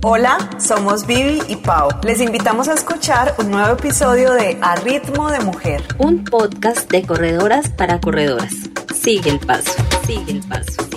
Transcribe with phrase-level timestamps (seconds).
[0.00, 1.88] Hola, somos Vivi y Pau.
[2.04, 7.02] Les invitamos a escuchar un nuevo episodio de A Ritmo de Mujer, un podcast de
[7.02, 8.52] corredoras para corredoras.
[8.94, 9.72] Sigue el paso,
[10.06, 10.87] sigue el paso.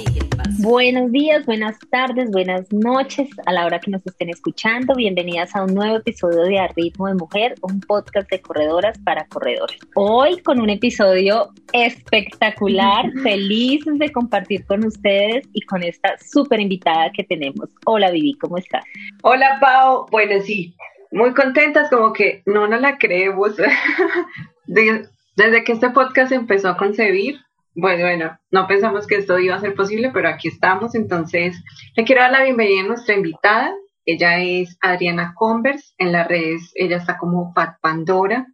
[0.64, 4.94] Buenos días, buenas tardes, buenas noches a la hora que nos estén escuchando.
[4.94, 9.26] Bienvenidas a un nuevo episodio de A Ritmo de Mujer, un podcast de corredoras para
[9.26, 9.80] corredores.
[9.96, 17.10] Hoy con un episodio espectacular, felices de compartir con ustedes y con esta súper invitada
[17.12, 17.68] que tenemos.
[17.88, 18.84] Hola Vivi, ¿cómo estás?
[19.24, 20.76] Hola Pau, bueno sí,
[21.10, 23.56] muy contentas, como que no nos la creemos.
[24.68, 27.40] Desde que este podcast empezó a concebir,
[27.74, 30.96] bueno, bueno, no pensamos que esto iba a ser posible, pero aquí estamos.
[30.96, 31.62] Entonces,
[31.96, 33.74] le quiero dar la bienvenida a nuestra invitada.
[34.06, 35.94] Ella es Adriana Converse.
[35.98, 38.48] En las redes, ella está como Pat Pandora.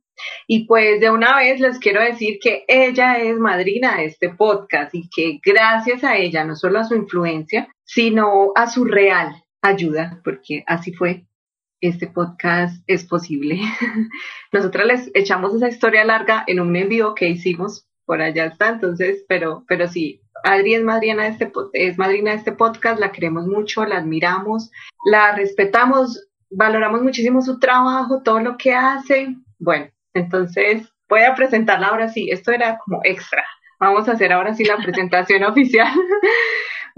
[0.48, 4.94] Y pues de una vez les quiero decir que ella es madrina de este podcast
[4.96, 10.22] y que gracias a ella, no solo a su influencia, sino a su real ayuda,
[10.24, 11.28] porque así fue,
[11.82, 13.60] este podcast es posible.
[14.52, 19.26] Nosotras les echamos esa historia larga en un envío que hicimos por allá está, entonces,
[19.28, 23.46] pero, pero sí, Adri es madrina, de este, es madrina de este podcast, la queremos
[23.46, 24.72] mucho, la admiramos,
[25.12, 29.36] la respetamos, valoramos muchísimo su trabajo, todo lo que hace.
[29.60, 33.44] Bueno, entonces voy a presentarla ahora sí, esto era como extra.
[33.78, 35.94] Vamos a hacer ahora sí la presentación oficial.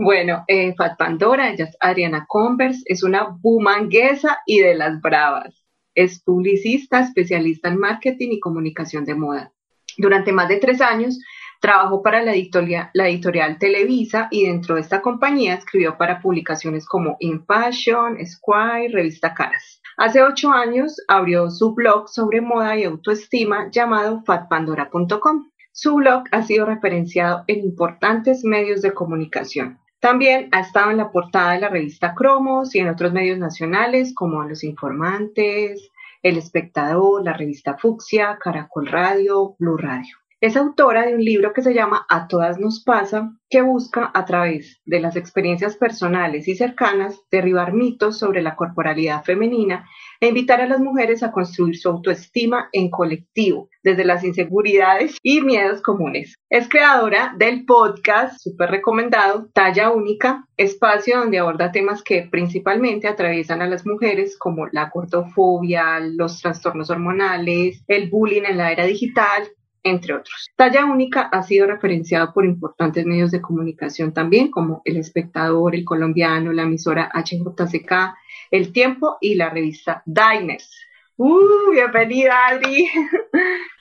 [0.02, 5.66] Bueno, eh, Fat Pandora, ella es Adriana Converse, es una bumanguesa y de las bravas.
[5.94, 9.52] Es publicista, especialista en marketing y comunicación de moda.
[10.00, 11.20] Durante más de tres años
[11.60, 17.46] trabajó para la editorial, Televisa y dentro de esta compañía escribió para publicaciones como In
[17.46, 19.82] Fashion, Squire, Revista Caras.
[19.98, 25.50] Hace ocho años abrió su blog sobre moda y autoestima llamado fatpandora.com.
[25.74, 29.80] Su blog ha sido referenciado en importantes medios de comunicación.
[30.00, 34.16] También ha estado en la portada de la revista Cromos y en otros medios nacionales
[34.16, 35.92] como Los Informantes,
[36.22, 40.19] el Espectador, la revista Fucsia, Caracol Radio, Blue Radio.
[40.42, 44.24] Es autora de un libro que se llama A todas nos pasa, que busca a
[44.24, 49.86] través de las experiencias personales y cercanas derribar mitos sobre la corporalidad femenina
[50.22, 55.42] e invitar a las mujeres a construir su autoestima en colectivo, desde las inseguridades y
[55.42, 56.36] miedos comunes.
[56.50, 63.62] Es creadora del podcast, súper recomendado, Talla Única, espacio donde aborda temas que principalmente atraviesan
[63.62, 69.50] a las mujeres como la gordofobia, los trastornos hormonales, el bullying en la era digital,
[69.84, 70.50] entre otros.
[70.56, 75.86] Talla Única ha sido referenciado por importantes medios de comunicación también, como El Espectador, El
[75.86, 78.16] Colombiano, la emisora HJCK,
[78.52, 80.70] El Tiempo y la revista Diners.
[81.18, 81.72] ¡Uh!
[81.72, 82.90] Bienvenida, Adri.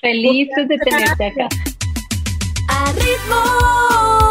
[0.00, 1.48] Feliz de tenerte acá.
[2.68, 4.27] A ritmo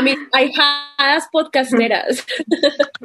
[0.00, 2.26] A mis ahijadas podcasteras.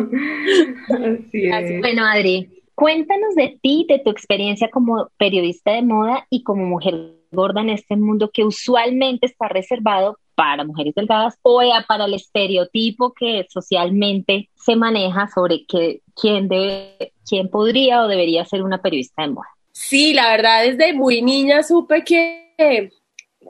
[0.90, 1.82] Así es.
[1.82, 7.18] Bueno, Adri, cuéntanos de ti, de tu experiencia como periodista de moda y como mujer
[7.34, 13.12] gorda en este mundo que usualmente está reservado para mujeres delgadas o para el estereotipo
[13.12, 19.24] que socialmente se maneja sobre que, quién, debe, quién podría o debería ser una periodista
[19.24, 19.50] de moda.
[19.74, 22.90] Sí, la verdad, desde muy niña supe que,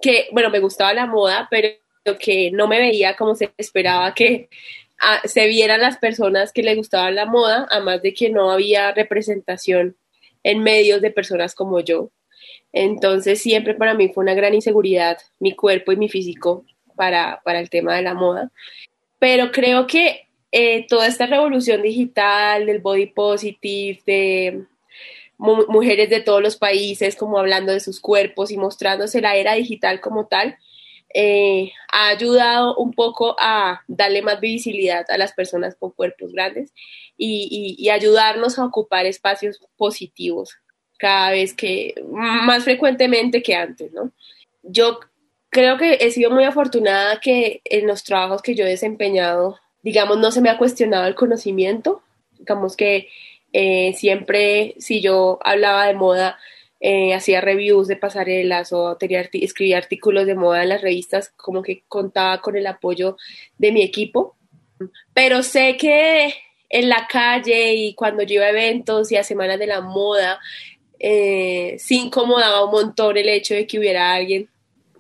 [0.02, 1.68] que, bueno, me gustaba la moda, pero
[2.14, 4.50] que no me veía como se esperaba que
[5.00, 8.92] ah, se vieran las personas que le gustaban la moda, además de que no había
[8.92, 9.98] representación
[10.44, 12.12] en medios de personas como yo.
[12.72, 17.60] Entonces siempre para mí fue una gran inseguridad mi cuerpo y mi físico para, para
[17.60, 18.52] el tema de la moda.
[19.18, 24.66] Pero creo que eh, toda esta revolución digital del body positive, de
[25.38, 29.54] mu- mujeres de todos los países como hablando de sus cuerpos y mostrándose la era
[29.56, 30.58] digital como tal,
[31.14, 36.74] eh, ha ayudado un poco a darle más visibilidad a las personas con cuerpos grandes
[37.18, 40.58] y, ayudarnos a ocupar espacios positivos
[40.98, 44.12] cada vez que, más frecuentemente que antes, ¿no?
[44.64, 45.00] Yo
[45.50, 50.18] creo que he sido muy afortunada que en los trabajos que yo he desempeñado, digamos,
[50.18, 52.02] no se me ha cuestionado el conocimiento,
[52.38, 53.08] digamos que
[53.54, 56.38] eh, siempre si yo hablaba de moda,
[56.80, 61.62] eh, hacía reviews de pasarelas o tenía escribía artículos de moda en las revistas, como
[61.62, 63.18] que contaba con el apoyo
[63.58, 64.36] de mi equipo,
[65.14, 66.34] pero sé que
[66.70, 70.40] en la calle y cuando yo iba a eventos y a semanas de la moda,
[71.00, 74.50] eh, sí incomodaba un montón el hecho de que hubiera alguien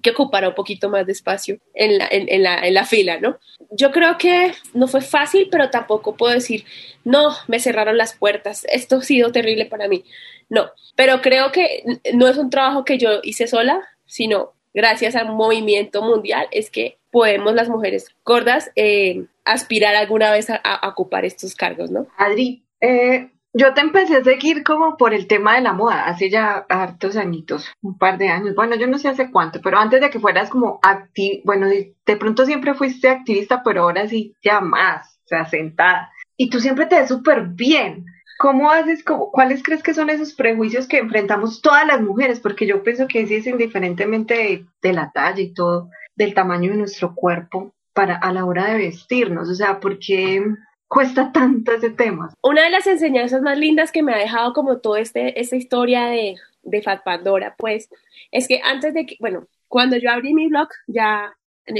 [0.01, 3.19] que ocupara un poquito más de espacio en la, en, en, la, en la fila,
[3.19, 3.39] ¿no?
[3.77, 6.65] Yo creo que no fue fácil, pero tampoco puedo decir,
[7.03, 10.05] no, me cerraron las puertas, esto ha sido terrible para mí.
[10.49, 11.83] No, pero creo que
[12.13, 16.99] no es un trabajo que yo hice sola, sino gracias al movimiento mundial es que
[17.11, 22.07] podemos las mujeres gordas eh, aspirar alguna vez a, ocupar estos cargos, ¿no?
[22.17, 26.29] Adri, eh, yo te empecé a seguir como por el tema de la moda, hace
[26.29, 28.53] ya hartos añitos, un par de años.
[28.53, 31.95] Bueno, yo no sé hace cuánto, pero antes de que fueras como acti, bueno, de,
[32.17, 36.11] pronto siempre fuiste activista, pero ahora sí ya más, o sea, sentada.
[36.35, 38.05] Y tú siempre te ves súper bien.
[38.39, 42.41] ¿Cómo haces, cuáles crees que son esos prejuicios que enfrentamos todas las mujeres?
[42.41, 46.71] Porque yo pienso que sí es indiferentemente de, de la talla y todo, del tamaño
[46.71, 49.47] de nuestro cuerpo para a la hora de vestirnos.
[49.47, 50.43] O sea, ¿por qué
[50.87, 52.33] cuesta tanto ese tema?
[52.41, 56.05] Una de las enseñanzas más lindas que me ha dejado como toda este, esta historia
[56.07, 57.89] de, de Fat Pandora, pues,
[58.31, 61.35] es que antes de que, bueno, cuando yo abrí mi blog, ya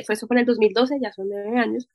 [0.06, 1.88] fue eso por el 2012, ya son nueve años,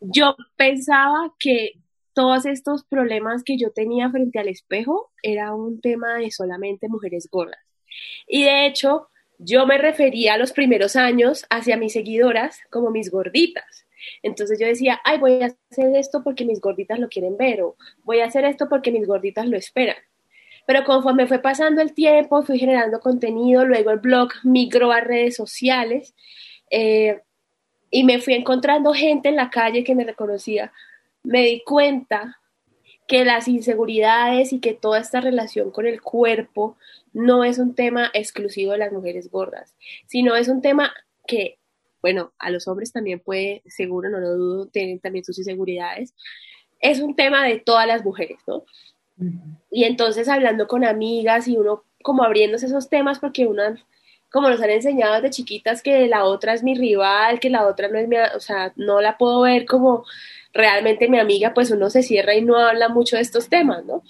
[0.00, 1.72] yo pensaba que
[2.14, 7.28] todos estos problemas que yo tenía frente al espejo era un tema de solamente mujeres
[7.30, 7.60] gordas.
[8.26, 9.08] Y de hecho,
[9.38, 13.86] yo me refería a los primeros años hacia mis seguidoras como mis gorditas.
[14.22, 17.76] Entonces yo decía, ay, voy a hacer esto porque mis gorditas lo quieren ver o
[18.04, 19.96] voy a hacer esto porque mis gorditas lo esperan.
[20.66, 25.36] Pero conforme fue pasando el tiempo, fui generando contenido, luego el blog migró a redes
[25.36, 26.14] sociales
[26.70, 27.20] eh,
[27.90, 30.72] y me fui encontrando gente en la calle que me reconocía.
[31.22, 32.40] Me di cuenta
[33.10, 36.76] que las inseguridades y que toda esta relación con el cuerpo
[37.12, 39.74] no es un tema exclusivo de las mujeres gordas,
[40.06, 40.94] sino es un tema
[41.26, 41.58] que,
[42.02, 46.14] bueno, a los hombres también puede, seguro, no lo dudo, tienen también sus inseguridades.
[46.80, 48.64] Es un tema de todas las mujeres, ¿no?
[49.70, 53.76] Y entonces hablando con amigas y uno como abriéndose esos temas porque una,
[54.30, 57.88] como nos han enseñado desde chiquitas que la otra es mi rival, que la otra
[57.88, 60.04] no es mi, o sea, no la puedo ver como
[60.52, 64.02] realmente mi amiga, pues uno se cierra y no habla mucho de estos temas, ¿no?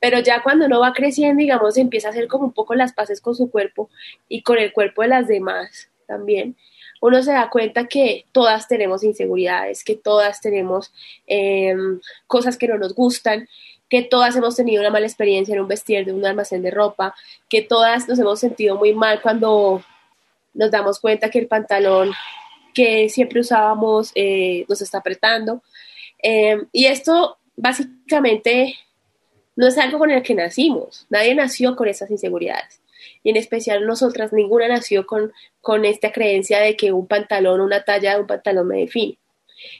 [0.00, 3.20] Pero ya cuando uno va creciendo, digamos, empieza a hacer como un poco las paces
[3.20, 3.90] con su cuerpo
[4.28, 6.56] y con el cuerpo de las demás también,
[7.06, 10.90] uno se da cuenta que todas tenemos inseguridades, que todas tenemos
[11.26, 11.74] eh,
[12.26, 13.46] cosas que no nos gustan,
[13.90, 17.14] que todas hemos tenido una mala experiencia en un vestir de un almacén de ropa,
[17.50, 19.84] que todas nos hemos sentido muy mal cuando
[20.54, 22.10] nos damos cuenta que el pantalón
[22.72, 25.60] que siempre usábamos eh, nos está apretando.
[26.22, 28.76] Eh, y esto básicamente
[29.56, 31.04] no es algo con el que nacimos.
[31.10, 32.80] Nadie nació con esas inseguridades.
[33.22, 37.84] Y en especial nosotras, ninguna nació con, con esta creencia de que un pantalón, una
[37.84, 39.18] talla de un pantalón me define,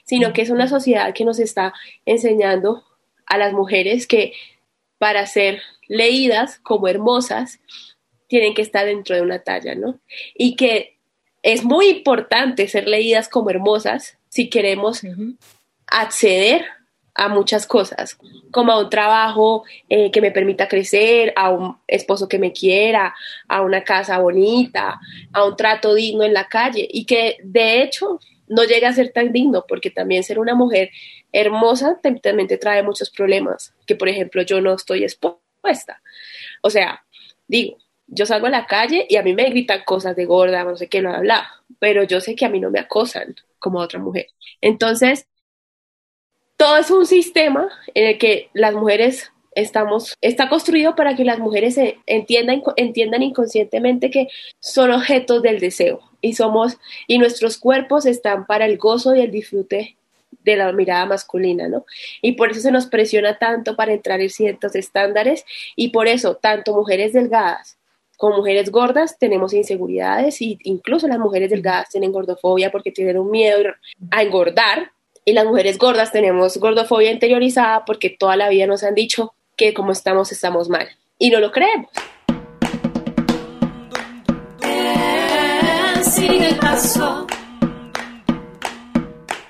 [0.03, 1.73] sino que es una sociedad que nos está
[2.05, 2.83] enseñando
[3.25, 4.33] a las mujeres que
[4.97, 7.59] para ser leídas como hermosas
[8.27, 9.99] tienen que estar dentro de una talla, ¿no?
[10.33, 10.97] Y que
[11.43, 15.03] es muy importante ser leídas como hermosas si queremos
[15.87, 16.65] acceder
[17.15, 18.17] a muchas cosas,
[18.51, 23.15] como a un trabajo eh, que me permita crecer, a un esposo que me quiera,
[23.47, 24.99] a una casa bonita,
[25.31, 29.11] a un trato digno en la calle y que de hecho no llega a ser
[29.11, 30.91] tan digno porque también ser una mujer
[31.31, 36.01] hermosa también te trae muchos problemas, que por ejemplo yo no estoy expuesta.
[36.61, 37.03] O sea,
[37.47, 37.77] digo,
[38.07, 40.87] yo salgo a la calle y a mí me gritan cosas de gorda, no sé
[40.87, 41.47] qué, bla, bla,
[41.79, 44.27] pero yo sé que a mí no me acosan como a otra mujer.
[44.61, 45.27] Entonces,
[46.57, 51.39] todo es un sistema en el que las mujeres estamos, está construido para que las
[51.39, 54.27] mujeres entiendan, entiendan inconscientemente que
[54.59, 56.77] son objetos del deseo y somos,
[57.07, 59.97] y nuestros cuerpos están para el gozo y el disfrute
[60.43, 61.85] de la mirada masculina, ¿no?
[62.21, 66.35] Y por eso se nos presiona tanto para entrar en ciertos estándares y por eso
[66.35, 67.77] tanto mujeres delgadas
[68.17, 73.29] como mujeres gordas tenemos inseguridades y incluso las mujeres delgadas tienen gordofobia porque tienen un
[73.29, 73.73] miedo
[74.11, 74.91] a engordar
[75.25, 79.73] y las mujeres gordas tenemos gordofobia interiorizada porque toda la vida nos han dicho que
[79.73, 81.89] como estamos estamos mal y no lo creemos.
[86.01, 87.25] Sigue el paso.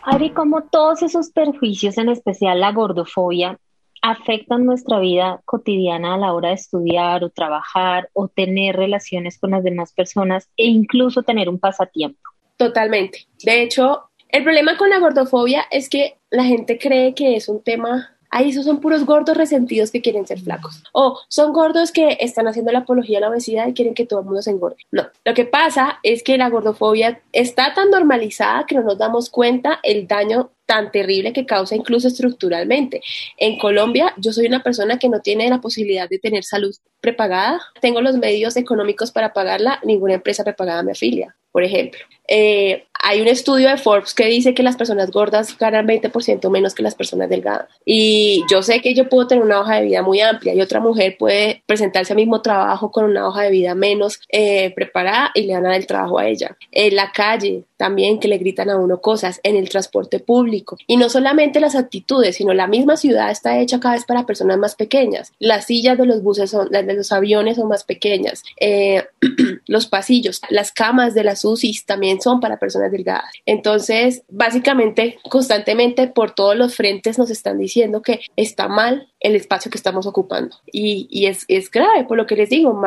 [0.03, 3.60] Ari, como todos esos perjuicios, en especial la gordofobia,
[4.01, 9.51] afectan nuestra vida cotidiana a la hora de estudiar o trabajar o tener relaciones con
[9.51, 12.20] las demás personas e incluso tener un pasatiempo.
[12.55, 13.27] Totalmente.
[13.44, 17.63] De hecho, el problema con la gordofobia es que la gente cree que es un
[17.63, 20.84] tema Ahí esos son puros gordos resentidos que quieren ser flacos.
[20.92, 24.20] O son gordos que están haciendo la apología a la obesidad y quieren que todo
[24.20, 24.75] el mundo se engorde.
[24.92, 29.30] No, lo que pasa es que la gordofobia está tan normalizada que no nos damos
[29.30, 33.01] cuenta el daño tan terrible que causa incluso estructuralmente.
[33.38, 37.62] En Colombia, yo soy una persona que no tiene la posibilidad de tener salud prepagada.
[37.80, 42.01] Tengo los medios económicos para pagarla, ninguna empresa prepagada me afilia, por ejemplo.
[42.27, 46.74] eh, hay un estudio de Forbes que dice que las personas gordas ganan 20% menos
[46.74, 47.67] que las personas delgadas.
[47.85, 50.79] Y yo sé que yo puedo tener una hoja de vida muy amplia y otra
[50.79, 55.43] mujer puede presentarse al mismo trabajo con una hoja de vida menos eh, preparada y
[55.43, 56.57] le dan el trabajo a ella.
[56.71, 60.77] En la calle también que le gritan a uno cosas, en el transporte público.
[60.88, 64.57] Y no solamente las actitudes, sino la misma ciudad está hecha cada vez para personas
[64.57, 65.33] más pequeñas.
[65.39, 68.43] Las sillas de los buses son, las de los aviones son más pequeñas.
[68.59, 69.03] Eh,
[69.67, 72.91] los pasillos, las camas de las UCIs también son para personas
[73.46, 79.72] Entonces, básicamente, constantemente por todos los frentes nos están diciendo que está mal el espacio
[79.72, 80.56] que estamos ocupando.
[80.72, 82.80] Y, es, grave, por lo que les digo,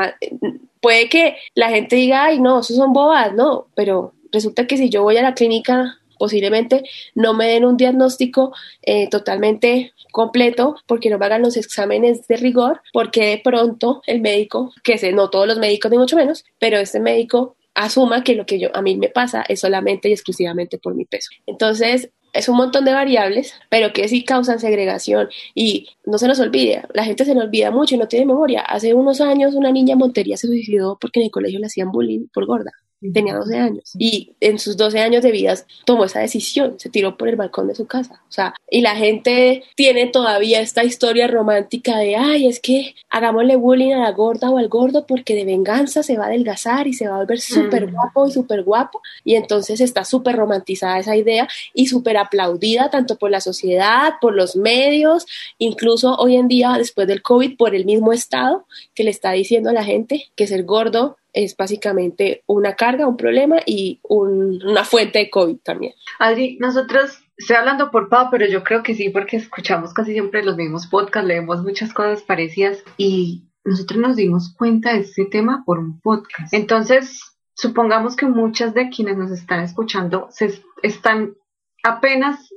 [0.80, 4.88] puede que la gente diga, ay, no, eso son bobas, no, pero resulta que si
[4.88, 6.82] yo voy a la clínica posiblemente
[7.14, 12.36] no me den un diagnóstico eh, totalmente completo porque no me hagan los exámenes de
[12.36, 16.44] rigor porque de pronto el médico, que sé, no todos los médicos ni mucho menos,
[16.58, 20.12] pero este médico asuma que lo que yo a mí me pasa es solamente y
[20.12, 21.30] exclusivamente por mi peso.
[21.46, 26.40] Entonces, es un montón de variables, pero que sí causan segregación y no se nos
[26.40, 28.62] olvide, la gente se nos olvida mucho y no tiene memoria.
[28.62, 32.26] Hace unos años una niña Montería se suicidó porque en el colegio le hacían bullying
[32.32, 33.92] por gorda tenía 12 años.
[33.98, 37.68] Y en sus 12 años de vida tomó esa decisión, se tiró por el balcón
[37.68, 42.46] de su casa, o sea, y la gente tiene todavía esta historia romántica de, ay,
[42.46, 46.24] es que hagámosle bullying a la gorda o al gordo porque de venganza se va
[46.24, 50.04] a adelgazar y se va a volver súper guapo y súper guapo, y entonces está
[50.04, 55.26] súper romantizada esa idea y súper aplaudida tanto por la sociedad, por los medios,
[55.58, 59.70] incluso hoy en día, después del COVID, por el mismo Estado que le está diciendo
[59.70, 65.18] a la gente que ser gordo es básicamente una carga, un problema y una fuente
[65.18, 65.94] de COVID también.
[66.18, 70.44] Adri, nosotros, estoy hablando por Pau, pero yo creo que sí, porque escuchamos casi siempre
[70.44, 75.62] los mismos podcasts, leemos muchas cosas parecidas y nosotros nos dimos cuenta de este tema
[75.66, 76.52] por un podcast.
[76.54, 81.34] Entonces, supongamos que muchas de quienes nos están escuchando se están
[81.82, 82.48] apenas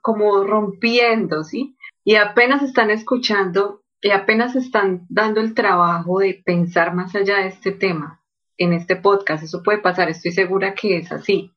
[0.00, 1.76] como rompiendo, ¿sí?
[2.04, 7.48] Y apenas están escuchando y apenas están dando el trabajo de pensar más allá de
[7.48, 8.20] este tema
[8.58, 9.42] en este podcast.
[9.42, 11.52] Eso puede pasar, estoy segura que es así.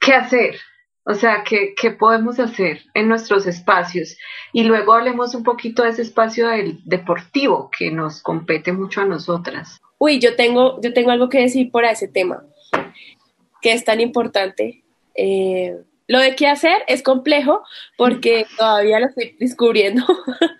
[0.00, 0.56] ¿Qué hacer?
[1.04, 4.16] O sea, ¿qué, ¿qué, podemos hacer en nuestros espacios?
[4.54, 9.04] Y luego hablemos un poquito de ese espacio del deportivo que nos compete mucho a
[9.04, 9.78] nosotras.
[9.98, 12.42] Uy, yo tengo, yo tengo algo que decir por ese tema,
[13.60, 14.82] que es tan importante.
[15.14, 17.62] Eh, lo de qué hacer es complejo
[17.96, 20.04] porque todavía lo estoy descubriendo,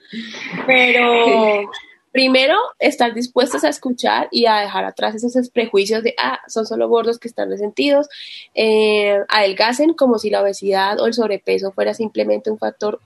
[0.66, 1.70] pero
[2.12, 6.88] primero estar dispuestos a escuchar y a dejar atrás esos prejuicios de, ah, son solo
[6.88, 8.08] gordos que están resentidos,
[8.54, 13.00] eh, adelgacen como si la obesidad o el sobrepeso fuera simplemente un factor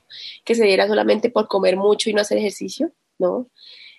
[0.44, 3.46] que se diera solamente por comer mucho y no hacer ejercicio, ¿no?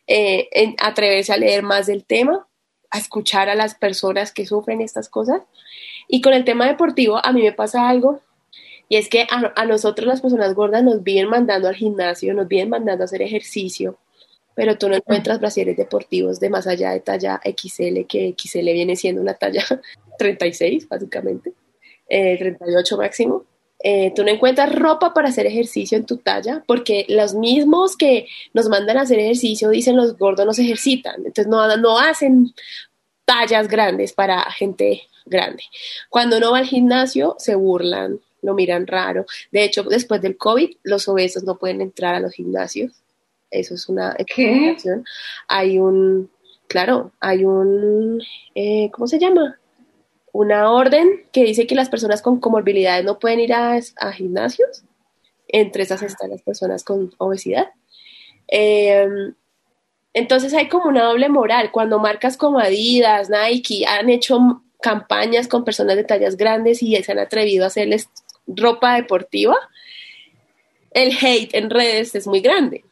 [0.06, 0.50] Eh,
[0.80, 2.48] atreverse a leer más del tema,
[2.92, 5.42] a escuchar a las personas que sufren estas cosas.
[6.08, 8.22] Y con el tema deportivo, a mí me pasa algo
[8.90, 12.70] y es que a, nosotros las personas gordas nos vienen mandando al gimnasio, nos vienen
[12.70, 13.98] mandando a hacer ejercicio,
[14.56, 18.96] pero tú no encuentras brasieres deportivos de más allá de talla XL, que XL viene
[18.96, 19.64] siendo una talla
[20.18, 21.54] 36 básicamente,
[22.08, 23.44] 38 eh, máximo.
[23.84, 28.26] Eh, tú no encuentras ropa para hacer ejercicio en tu talla porque los mismos que
[28.52, 32.56] nos mandan a hacer ejercicio dicen los gordos no se ejercitan, entonces no, no hacen
[33.24, 35.64] tallas grandes para gente grande.
[36.10, 39.26] Cuando uno va al gimnasio se burlan, lo miran raro.
[39.52, 42.94] De hecho, después del COVID, los obesos no pueden entrar a los gimnasios.
[43.52, 45.06] Eso es una explicación.
[45.48, 46.32] Hay un,
[46.68, 48.22] claro, hay un,
[48.56, 49.60] eh, ¿cómo se llama?
[50.32, 53.80] Una orden que dice que las personas con comorbilidades no pueden ir a,
[54.14, 54.84] gimnasios.
[55.50, 57.68] Entre esas están las personas con obesidad.
[58.48, 59.34] Em,
[60.14, 61.72] entonces hay como una doble moral.
[61.72, 67.12] Cuando marcas como Adidas, Nike han hecho campañas con personas de tallas grandes y se
[67.12, 68.10] han atrevido a hacerles
[68.48, 69.56] ropa deportiva,
[70.92, 72.84] el hate en redes es muy grande.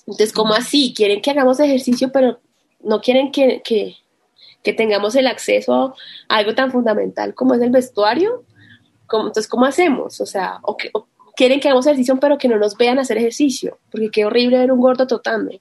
[0.00, 0.94] Entonces, ¿cómo así?
[0.94, 2.40] Quieren que hagamos ejercicio, pero
[2.80, 3.62] no quieren que,
[4.76, 5.94] tengamos el acceso
[6.28, 8.44] a algo tan fundamental como es el vestuario.
[9.12, 10.20] entonces, ¿cómo hacemos?
[10.20, 10.76] O sea, o,
[11.34, 14.72] quieren que hagamos ejercicio, pero que no nos vean hacer ejercicio, porque qué horrible ver
[14.72, 15.52] un gordo totando.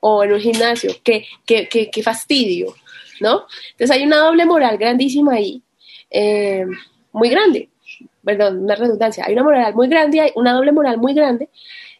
[0.00, 2.74] O en un gimnasio, qué, qué, qué, fastidio,
[3.20, 3.46] ¿no?
[3.72, 5.62] Entonces hay una doble moral grandísima ahí,
[6.10, 6.66] eh,
[7.12, 7.70] muy grande
[8.26, 11.48] perdón, una redundancia, hay una moral muy grande, hay una doble moral muy grande,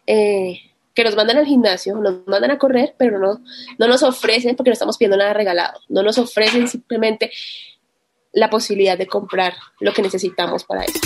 [0.09, 0.59] eh,
[0.93, 3.41] que nos mandan al gimnasio, nos mandan a correr, pero no,
[3.79, 7.31] no nos ofrecen, porque no estamos pidiendo nada regalado, no nos ofrecen simplemente
[8.33, 10.99] la posibilidad de comprar lo que necesitamos para eso.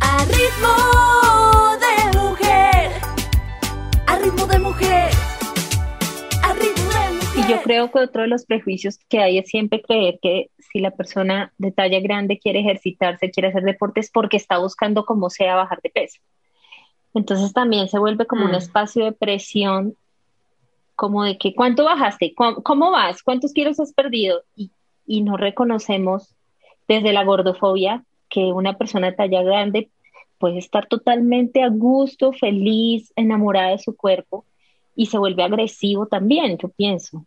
[0.00, 2.90] A ritmo de mujer,
[4.08, 5.11] a ritmo de mujer,
[7.42, 10.78] Y yo creo que otro de los prejuicios que hay es siempre creer que si
[10.78, 15.56] la persona de talla grande quiere ejercitarse, quiere hacer deportes, porque está buscando como sea
[15.56, 16.20] bajar de peso.
[17.14, 18.62] Entonces también se vuelve como un Mm.
[18.62, 19.96] espacio de presión,
[20.94, 24.70] como de que cuánto bajaste, ¿Cómo, cómo vas, cuántos kilos has perdido y,
[25.04, 26.36] y no reconocemos
[26.86, 29.90] desde la gordofobia que una persona de talla grande
[30.38, 34.44] puede estar totalmente a gusto, feliz, enamorada de su cuerpo
[34.94, 37.26] y se vuelve agresivo también, yo pienso.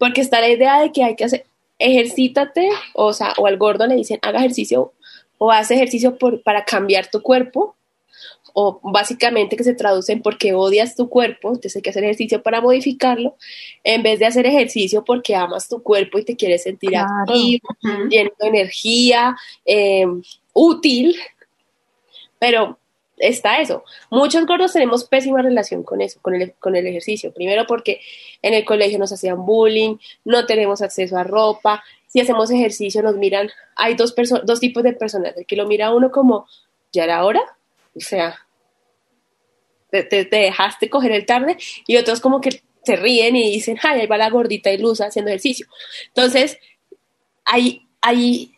[0.00, 1.44] Porque está la idea de que hay que hacer,
[1.78, 4.92] ejercítate, o sea, o al gordo le dicen, haga ejercicio
[5.38, 7.76] o haz ejercicio por, para cambiar tu cuerpo,
[8.52, 12.42] o básicamente que se traduce en porque odias tu cuerpo, entonces hay que hacer ejercicio
[12.42, 13.36] para modificarlo,
[13.84, 17.08] en vez de hacer ejercicio porque amas tu cuerpo y te quieres sentir Claro.
[17.28, 17.68] activo,
[18.08, 20.06] lleno de energía, eh,
[20.54, 21.14] útil,
[22.38, 22.79] pero
[23.20, 23.84] está eso.
[24.10, 27.32] Muchos gordos tenemos pésima relación con eso, con el, con el ejercicio.
[27.32, 28.00] Primero porque
[28.42, 33.16] en el colegio nos hacían bullying, no tenemos acceso a ropa, si hacemos ejercicio nos
[33.16, 36.46] miran, hay dos, perso- dos tipos de personas, el que lo mira a uno como,
[36.92, 37.40] ¿ya era hora?
[37.94, 38.36] O sea,
[39.90, 43.78] te, te- te dejaste coger el tarde y otros como que se ríen y dicen,
[43.82, 45.66] ay, ahí va la gordita ilusa haciendo ejercicio.
[46.08, 46.58] Entonces,
[47.44, 48.52] hay, hay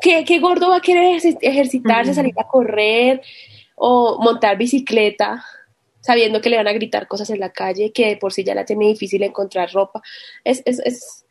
[0.00, 3.22] ¿qué, qué gordo va a querer ejerci- ejercitarse, salir a correr
[3.84, 5.44] o montar bicicleta,
[6.00, 8.54] sabiendo que le van a gritar cosas en la calle, que de por sí ya
[8.54, 10.00] la tiene difícil encontrar ropa?
[10.44, 11.26] Es, es, es,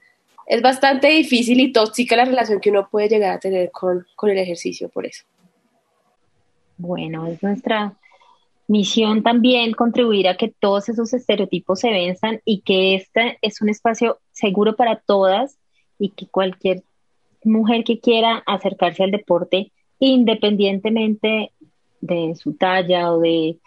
[0.48, 4.29] es bastante difícil y tóxica la relación que uno puede llegar a tener con, con
[4.31, 5.24] el ejercicio por eso.
[6.75, 7.93] Bueno, es nuestra
[8.67, 13.70] misión también contribuir a que todos esos estereotipos se venzan y que este es un
[13.70, 15.58] espacio seguro para todas
[15.98, 16.84] y que cualquier
[17.46, 21.53] mujer que quiera acercarse al deporte, independientemente
[22.01, 23.58] de su talla o de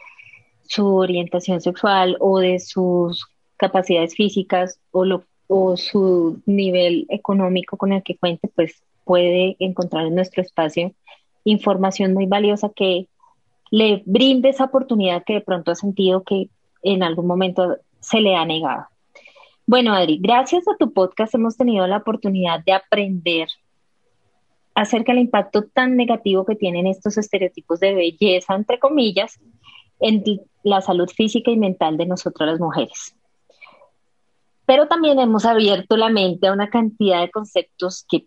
[0.68, 3.26] su orientación sexual o de sus
[3.56, 10.06] capacidades físicas o, lo, o su nivel económico con el que cuente, pues puede encontrar
[10.06, 10.92] en nuestro espacio
[11.44, 13.06] información muy valiosa que
[13.70, 16.48] le brinde esa oportunidad que de pronto ha sentido que
[16.82, 18.86] en algún momento se le ha negado.
[19.66, 23.48] Bueno, Adri, gracias a tu podcast hemos tenido la oportunidad de aprender
[24.74, 29.38] acerca del impacto tan negativo que tienen estos estereotipos de belleza, entre comillas,
[30.00, 30.22] en
[30.62, 33.14] la salud física y mental de nosotras las mujeres.
[34.66, 38.26] Pero también hemos abierto la mente a una cantidad de conceptos que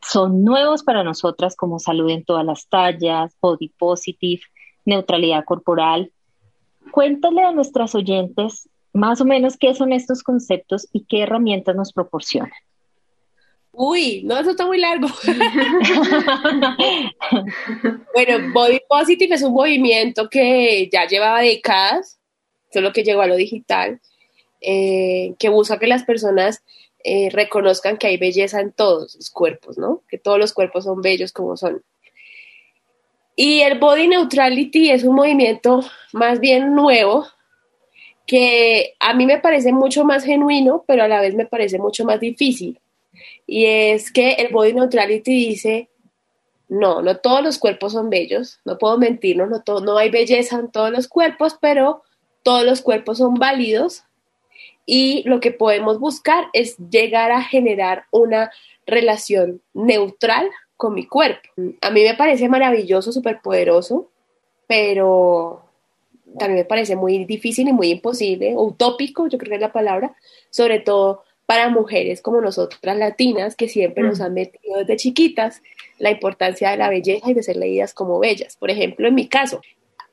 [0.00, 4.42] son nuevos para nosotras como salud en todas las tallas, body positive,
[4.84, 6.10] neutralidad corporal.
[6.90, 11.92] Cuéntale a nuestras oyentes más o menos qué son estos conceptos y qué herramientas nos
[11.92, 12.50] proporcionan.
[13.82, 15.08] Uy, no, eso está muy largo.
[18.14, 22.20] bueno, Body Positive es un movimiento que ya llevaba décadas,
[22.70, 23.98] solo que llegó a lo digital,
[24.60, 26.62] eh, que busca que las personas
[27.04, 30.02] eh, reconozcan que hay belleza en todos los cuerpos, ¿no?
[30.10, 31.82] Que todos los cuerpos son bellos como son.
[33.34, 35.80] Y el Body Neutrality es un movimiento
[36.12, 37.24] más bien nuevo
[38.26, 42.04] que a mí me parece mucho más genuino, pero a la vez me parece mucho
[42.04, 42.78] más difícil.
[43.46, 45.88] Y es que el Body Neutrality dice,
[46.68, 50.58] no, no todos los cuerpos son bellos, no puedo mentirnos, no, todo, no hay belleza
[50.58, 52.02] en todos los cuerpos, pero
[52.42, 54.04] todos los cuerpos son válidos
[54.86, 58.50] y lo que podemos buscar es llegar a generar una
[58.86, 61.48] relación neutral con mi cuerpo.
[61.80, 64.10] A mí me parece maravilloso, súper poderoso,
[64.66, 65.64] pero
[66.38, 70.14] también me parece muy difícil y muy imposible, utópico, yo creo que es la palabra,
[70.50, 74.06] sobre todo para mujeres como nosotras latinas, que siempre mm.
[74.06, 75.62] nos han metido desde chiquitas
[75.98, 78.54] la importancia de la belleza y de ser leídas como bellas.
[78.54, 79.60] Por ejemplo, en mi caso,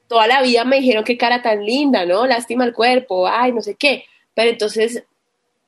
[0.08, 2.26] toda la vida me dijeron qué cara tan linda, ¿no?
[2.26, 4.06] Lástima el cuerpo, ay, no sé qué.
[4.34, 5.04] Pero entonces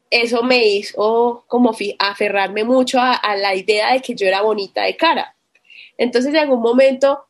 [0.10, 4.86] eso me hizo como aferrarme mucho a, a, la idea de que yo era bonita
[4.86, 5.36] de cara.
[6.00, 7.26] Entonces, en algún momento,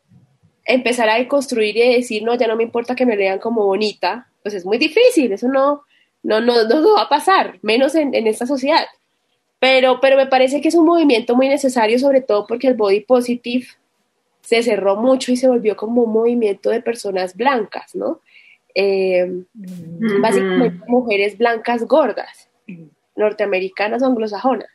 [0.63, 4.29] empezar a construir y decir, no, ya no me importa que me vean como bonita,
[4.43, 5.83] pues es muy difícil, eso no,
[6.23, 8.85] no, no, no va a pasar, menos en, en esta sociedad.
[9.59, 13.01] Pero, pero me parece que es un movimiento muy necesario, sobre todo porque el body
[13.01, 13.67] positive
[14.41, 18.21] se cerró mucho y se volvió como un movimiento de personas blancas, ¿no?
[18.73, 20.21] Eh, mm -hmm.
[20.21, 22.49] Básicamente mujeres blancas gordas,
[23.15, 24.69] norteamericanas o anglosajonas.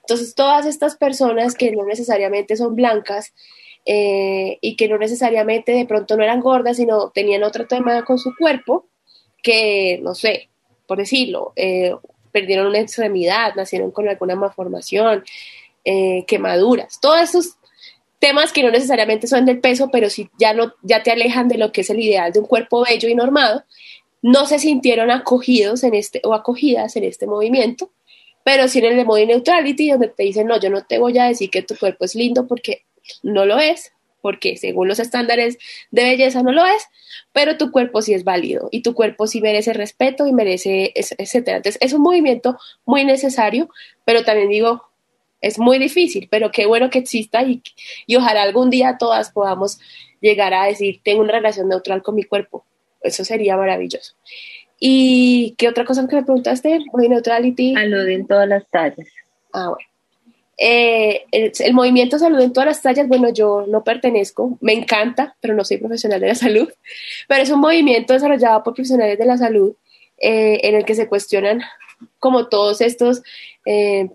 [0.00, 3.34] Entonces, todas estas personas que no necesariamente son blancas
[3.84, 8.18] eh, y que no necesariamente de pronto no eran gordas, sino tenían otro tema con
[8.18, 8.86] su cuerpo,
[9.42, 10.48] que, no sé,
[10.86, 11.94] por decirlo, eh,
[12.30, 15.24] perdieron una extremidad, nacieron con alguna malformación,
[15.84, 17.56] eh, quemaduras, todos esos
[18.18, 21.58] temas que no necesariamente son del peso, pero sí ya, no, ya te alejan de
[21.58, 23.64] lo que es el ideal de un cuerpo bello y normado,
[24.22, 27.90] no se sintieron acogidos en este o acogidas en este movimiento,
[28.44, 31.24] pero sí en el body neutrality donde te dicen, no, yo no te voy a
[31.24, 32.84] decir que tu cuerpo es lindo porque
[33.22, 33.92] no lo es,
[34.22, 35.58] porque según los estándares
[35.90, 36.88] de belleza no lo es,
[37.32, 41.58] pero tu cuerpo sí es válido y tu cuerpo sí merece respeto y merece, etcétera.
[41.58, 42.56] Entonces, es un movimiento
[42.86, 43.68] muy necesario,
[44.06, 44.84] pero también digo,
[45.42, 47.60] es muy difícil, pero qué bueno que exista y,
[48.06, 49.78] y ojalá algún día todas podamos
[50.20, 52.64] llegar a decir, tengo una relación neutral con mi cuerpo.
[53.02, 54.14] Eso sería maravilloso.
[54.78, 56.80] ¿Y qué otra cosa que me preguntaste?
[56.92, 57.74] Body neutrality.
[57.74, 59.08] Salud en todas las tallas.
[59.52, 59.91] Ah, bueno.
[60.64, 65.34] Eh, el, el, movimiento salud en todas las tallas, bueno, yo no pertenezco, me encanta,
[65.40, 66.72] pero no soy profesional de la salud,
[67.26, 69.74] pero es un movimiento desarrollado por profesionales de la salud
[70.18, 71.62] eh, en el que se cuestionan
[72.20, 73.22] como todos estos,
[73.66, 74.08] eh,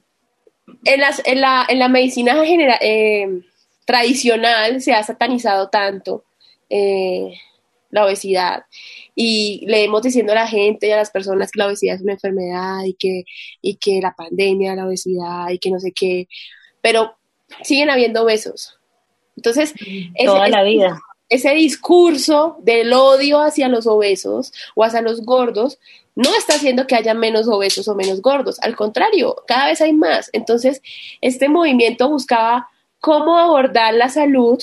[0.86, 2.42] en, la, medicina
[3.84, 6.24] tradicional se ha satanizado tanto
[6.70, 8.64] la obesidad
[9.20, 12.14] y leemos diciendo a la gente y a las personas que la obesidad es una
[12.14, 13.24] enfermedad y que,
[13.64, 16.28] y que la pandemia, la obesidad y que no sé qué,
[16.82, 17.18] pero
[17.64, 18.78] siguen habiendo obesos.
[19.36, 19.74] Entonces,
[20.24, 21.00] toda ese, la vida.
[21.30, 25.80] Ese discurso del odio hacia los obesos o hacia los gordos
[26.14, 29.94] no está haciendo que haya menos obesos o menos gordos, al contrario, cada vez hay
[29.94, 30.30] más.
[30.32, 30.84] Entonces,
[31.22, 34.62] este movimiento buscaba cómo abordar la salud,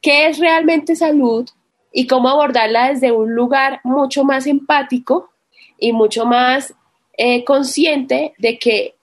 [0.00, 1.50] qué es realmente salud,
[1.94, 5.30] y cómo abordarla desde un lugar mucho más empático
[5.78, 6.74] y mucho más
[7.16, 8.96] eh, consciente de que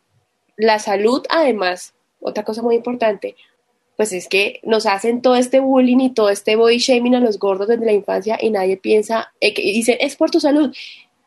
[0.58, 3.38] la salud, además, otra cosa muy importante,
[3.96, 7.40] pues es que nos hacen todo este bullying y todo este body shaming a los
[7.40, 10.76] gordos desde la infancia y nadie piensa, eh, que dicen, es por tu salud.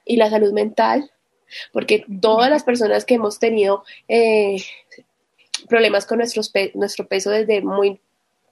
[0.05, 1.11] Y la salud mental,
[1.73, 4.63] porque todas las personas que hemos tenido eh,
[5.67, 8.01] problemas con nuestro peso desde muy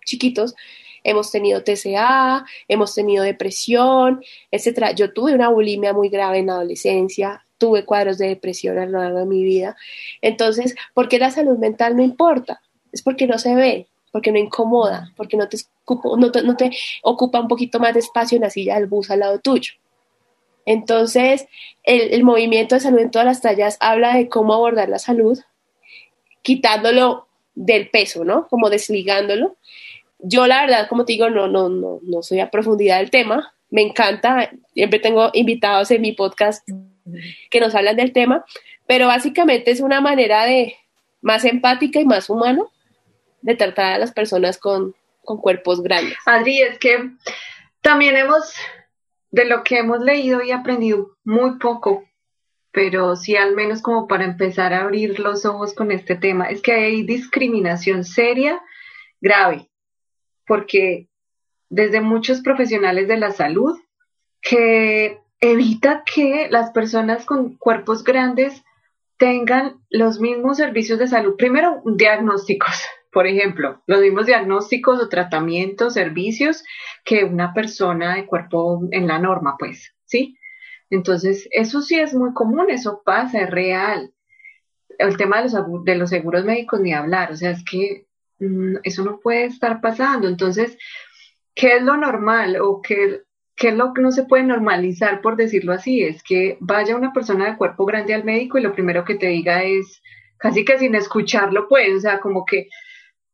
[0.06, 0.54] chiquitos,
[1.04, 4.92] hemos tenido TCA, hemos tenido depresión, etcétera.
[4.92, 8.98] Yo tuve una bulimia muy grave en la adolescencia, tuve cuadros de depresión a lo
[8.98, 9.76] largo de mi vida.
[10.20, 12.60] Entonces, ¿por qué la salud mental no importa?
[12.92, 15.58] Es porque no se ve, porque no incomoda, porque no te,
[17.02, 19.72] ocupa, un poquito más de espacio en la silla del bus al lado tuyo.
[20.64, 21.46] Entonces,
[21.82, 25.38] el, el, movimiento de salud en todas las tallas habla de cómo abordar la salud,
[26.42, 28.46] quitándolo del peso, ¿no?
[28.48, 29.56] Como desligándolo
[30.22, 33.52] yo la verdad, como te digo, no, no, no, no soy a profundidad del tema.
[33.70, 36.66] Me encanta, siempre tengo invitados en mi podcast
[37.50, 38.44] que nos hablan del tema,
[38.86, 40.76] pero básicamente es una manera de
[41.20, 42.70] más empática y más humano
[43.40, 46.16] de tratar a las personas con, con cuerpos grandes.
[46.26, 47.10] Adri, es que
[47.80, 48.54] también hemos,
[49.30, 52.04] de lo que hemos leído y aprendido muy poco,
[52.70, 56.62] pero sí al menos como para empezar a abrir los ojos con este tema, es
[56.62, 58.60] que hay discriminación seria,
[59.20, 59.68] grave,
[60.46, 61.08] porque
[61.68, 63.78] desde muchos profesionales de la salud
[64.40, 68.62] que evita que las personas con cuerpos grandes
[69.16, 71.36] tengan los mismos servicios de salud.
[71.36, 76.64] Primero, diagnósticos, por ejemplo, los mismos diagnósticos o tratamientos, servicios
[77.04, 80.36] que una persona de cuerpo en la norma, pues, ¿sí?
[80.90, 84.12] Entonces, eso sí es muy común, eso pasa, es real.
[84.98, 88.06] El tema de los, de los seguros médicos ni hablar, o sea, es que
[88.82, 90.28] eso no puede estar pasando.
[90.28, 90.76] Entonces,
[91.54, 93.22] ¿qué es lo normal o qué,
[93.56, 96.02] qué es lo que no se puede normalizar, por decirlo así?
[96.02, 99.26] Es que vaya una persona de cuerpo grande al médico y lo primero que te
[99.26, 100.02] diga es,
[100.38, 102.68] casi que sin escucharlo, pues, o sea, como que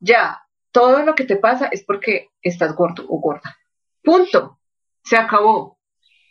[0.01, 0.43] ya,
[0.73, 3.57] todo lo que te pasa es porque estás gordo o gorda.
[4.03, 4.59] Punto.
[5.05, 5.79] Se acabó.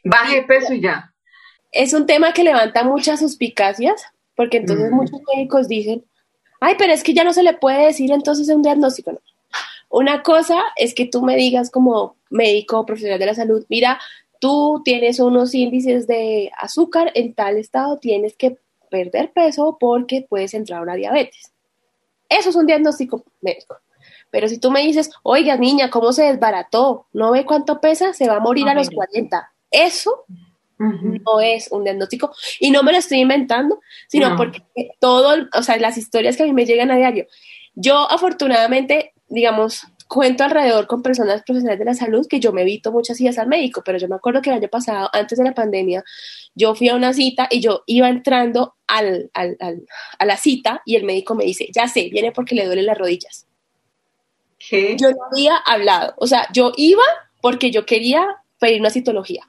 [0.04, 1.13] Baje de peso y ya.
[1.72, 6.06] Es un tema que levanta muchas suspicacias, porque entonces muchos médicos dicen,
[6.60, 9.12] ay, pero es que ya no se le puede decir entonces un diagnóstico.
[9.12, 9.20] No.
[9.89, 14.00] Una cosa es que tú me digas como médico o profesional de la salud, mira,
[14.39, 18.58] tú tienes unos índices de azúcar en tal estado, tienes que
[18.89, 21.52] perder peso porque puedes entrar a una diabetes.
[22.30, 23.78] Eso es un diagnóstico médico.
[24.30, 27.06] Pero si tú me dices, oiga, niña, ¿cómo se desbarató?
[27.13, 28.13] ¿No ve cuánto pesa?
[28.13, 29.52] Se va a morir a los 40.
[29.72, 30.26] Eso
[30.80, 34.63] no es un diagnóstico y no me lo estoy inventando, sino porque
[35.00, 37.26] todo, o sea, las historias que a mí me llegan a diario.
[37.76, 42.92] Yo afortunadamente, digamos, cuento alrededor con personas profesionales de la salud que yo me evito
[42.92, 45.54] muchas citas al médico, pero yo me acuerdo que el año pasado, antes de la
[45.54, 46.04] pandemia,
[46.56, 49.58] yo fui a una cita y yo iba entrando al, al,
[50.18, 52.98] a la cita y el médico me dice, ya sé, viene porque le duelen las
[52.98, 53.48] rodillas.
[54.98, 57.04] Yo no había hablado, o sea, yo iba
[57.42, 58.26] porque yo quería
[58.60, 59.48] pedir una citología.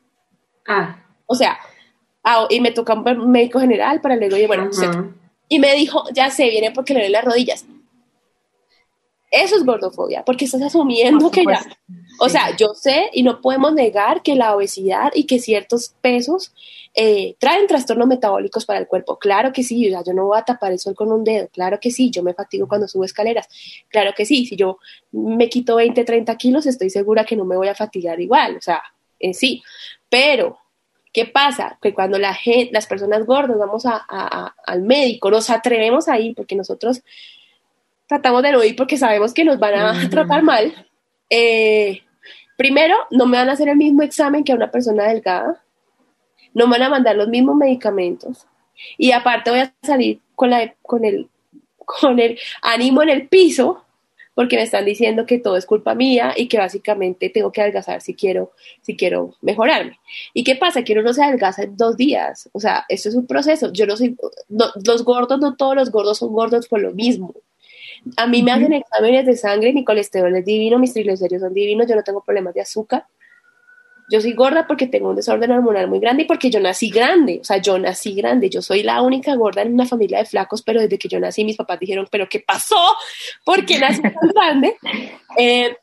[0.67, 1.05] Ah.
[1.31, 1.59] O sea,
[2.25, 4.71] ah, y me tocó un médico general para luego, y bueno,
[5.49, 7.65] y me dijo, ya se viene porque le doy las rodillas.
[9.31, 11.61] Eso es gordofobia, porque estás asumiendo que ya.
[12.19, 12.33] O Sí.
[12.33, 16.53] sea, yo sé y no podemos negar que la obesidad y que ciertos pesos
[16.95, 19.19] eh, traen trastornos metabólicos para el cuerpo.
[19.19, 21.47] Claro que sí, o sea, yo no voy a tapar el sol con un dedo.
[21.53, 23.47] Claro que sí, yo me fatigo cuando subo escaleras.
[23.89, 24.79] Claro que sí, si yo
[25.13, 28.57] me quito 20, 30 kilos, estoy segura que no me voy a fatigar igual.
[28.57, 28.83] O sea,
[29.21, 29.63] en sí.
[30.09, 30.59] Pero,
[31.13, 31.79] ¿qué pasa?
[31.83, 36.09] Que cuando la gente, las personas gordas vamos a- a- a- al médico, nos atrevemos
[36.09, 37.03] a ir porque nosotros
[38.07, 40.09] tratamos de no ir porque sabemos que nos van a Ujú.
[40.11, 40.87] tratar mal.
[41.31, 42.03] Eh,
[42.57, 45.63] primero, no me van a hacer el mismo examen que a una persona delgada,
[46.55, 48.47] no me van a mandar los mismos medicamentos
[48.97, 51.29] y aparte voy a salir con, la, con, el,
[51.77, 53.85] con el ánimo en el piso
[54.39, 58.01] porque me están diciendo que todo es culpa mía y que básicamente tengo que adelgazar
[58.01, 59.99] si quiero, si quiero mejorarme.
[60.33, 60.85] ¿Y qué pasa?
[60.85, 62.49] Que uno no se adelgaza en dos días.
[62.53, 63.73] O sea, esto es un proceso.
[63.73, 64.17] Yo no soy,
[64.49, 67.35] no- los gordos, no todos los gordos son gordos por lo mismo.
[68.17, 71.89] A mí me hacen exámenes de sangre, mi colesterol es divino, mis triglicéridos son divinos,
[71.89, 73.07] yo no tengo problemas de azúcar.
[74.11, 77.39] Yo soy gorda porque tengo un desorden hormonal muy grande y porque yo nací grande,
[77.43, 80.63] o sea, yo nací grande, yo soy la única gorda en una familia de flacos,
[80.63, 82.81] pero desde que yo nací mis papás dijeron, pero ¿qué pasó?
[83.45, 84.77] ¿Por qué nací tan grande?
[85.37, 85.77] Eh,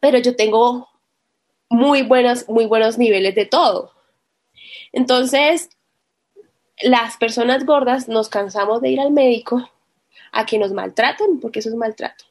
[0.00, 0.88] pero yo tengo
[1.68, 3.92] muy buenos, muy buenos niveles de todo.
[4.92, 5.70] Entonces,
[6.82, 9.68] las personas gordas nos cansamos de ir al médico
[10.32, 12.24] a que nos maltraten, porque eso es maltrato.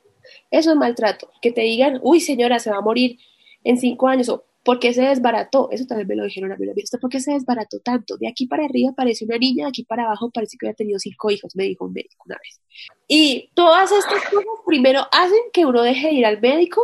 [0.51, 1.29] Eso es maltrato.
[1.41, 3.19] Que te digan, uy, señora, se va a morir
[3.63, 5.69] en cinco años, o ¿por qué se desbarató?
[5.71, 6.63] Eso también me lo dijeron a mí.
[6.63, 6.85] una vez.
[6.85, 8.17] ¿Usted por qué se desbarató tanto?
[8.17, 10.99] De aquí para arriba parece una niña, de aquí para abajo parece que había tenido
[10.99, 12.61] cinco hijos, me dijo un médico una vez.
[13.07, 16.83] Y todas estas cosas primero hacen que uno deje de ir al médico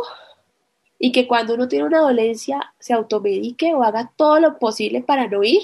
[0.98, 5.26] y que cuando uno tiene una dolencia se automedique o haga todo lo posible para
[5.26, 5.62] no ir,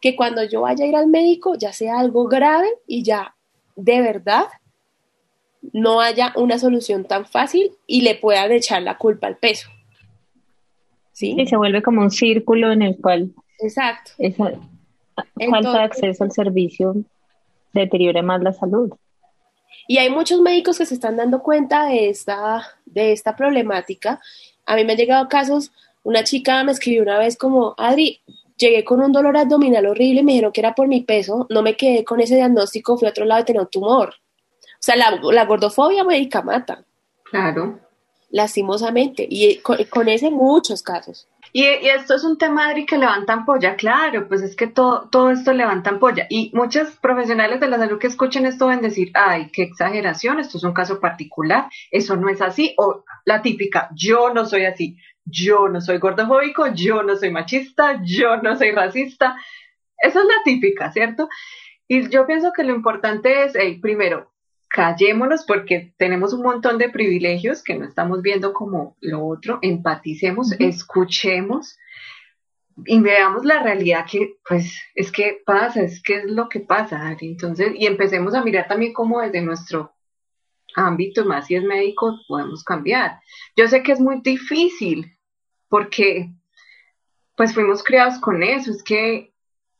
[0.00, 3.36] que cuando yo vaya a ir al médico ya sea algo grave y ya
[3.76, 4.46] de verdad
[5.72, 9.68] no haya una solución tan fácil y le puedan echar la culpa al peso.
[11.22, 11.36] ¿Sí?
[11.38, 13.30] Y se vuelve como un círculo en el cual
[13.60, 14.10] Exacto.
[14.18, 14.58] esa
[15.48, 16.96] falta de acceso al servicio
[17.72, 18.92] deteriora más la salud.
[19.86, 24.20] Y hay muchos médicos que se están dando cuenta de esta, de esta problemática.
[24.66, 25.70] A mí me han llegado casos,
[26.02, 28.20] una chica me escribió una vez como, Adri,
[28.56, 31.76] llegué con un dolor abdominal horrible, me dijeron que era por mi peso, no me
[31.76, 34.08] quedé con ese diagnóstico, fui a otro lado y tenía un tumor.
[34.08, 36.84] O sea, la, la gordofobia médica mata,
[37.30, 37.78] Claro.
[38.32, 41.28] Lastimosamente, y con, con ese muchos casos.
[41.54, 45.10] Y, y esto es un tema, Adri, que levanta ampolla, claro, pues es que todo,
[45.10, 46.26] todo esto levanta ampolla.
[46.30, 50.40] Y muchos profesionales de la salud que escuchen esto van a decir, ay, qué exageración,
[50.40, 52.74] esto es un caso particular, eso no es así.
[52.78, 58.00] O la típica, yo no soy así, yo no soy gordofóbico, yo no soy machista,
[58.02, 59.36] yo no soy racista.
[59.98, 61.28] Esa es la típica, ¿cierto?
[61.86, 64.31] Y yo pienso que lo importante es, hey, primero,
[64.72, 70.52] callémonos porque tenemos un montón de privilegios que no estamos viendo como lo otro, empaticemos,
[70.52, 71.78] escuchemos
[72.86, 77.06] y veamos la realidad que, pues, es que pasa, es que es lo que pasa,
[77.06, 77.28] Ari.
[77.28, 79.92] Entonces, y empecemos a mirar también cómo desde nuestro
[80.74, 83.20] ámbito, más si es médico, podemos cambiar.
[83.54, 85.18] Yo sé que es muy difícil
[85.68, 86.30] porque,
[87.36, 89.31] pues, fuimos criados con eso, es que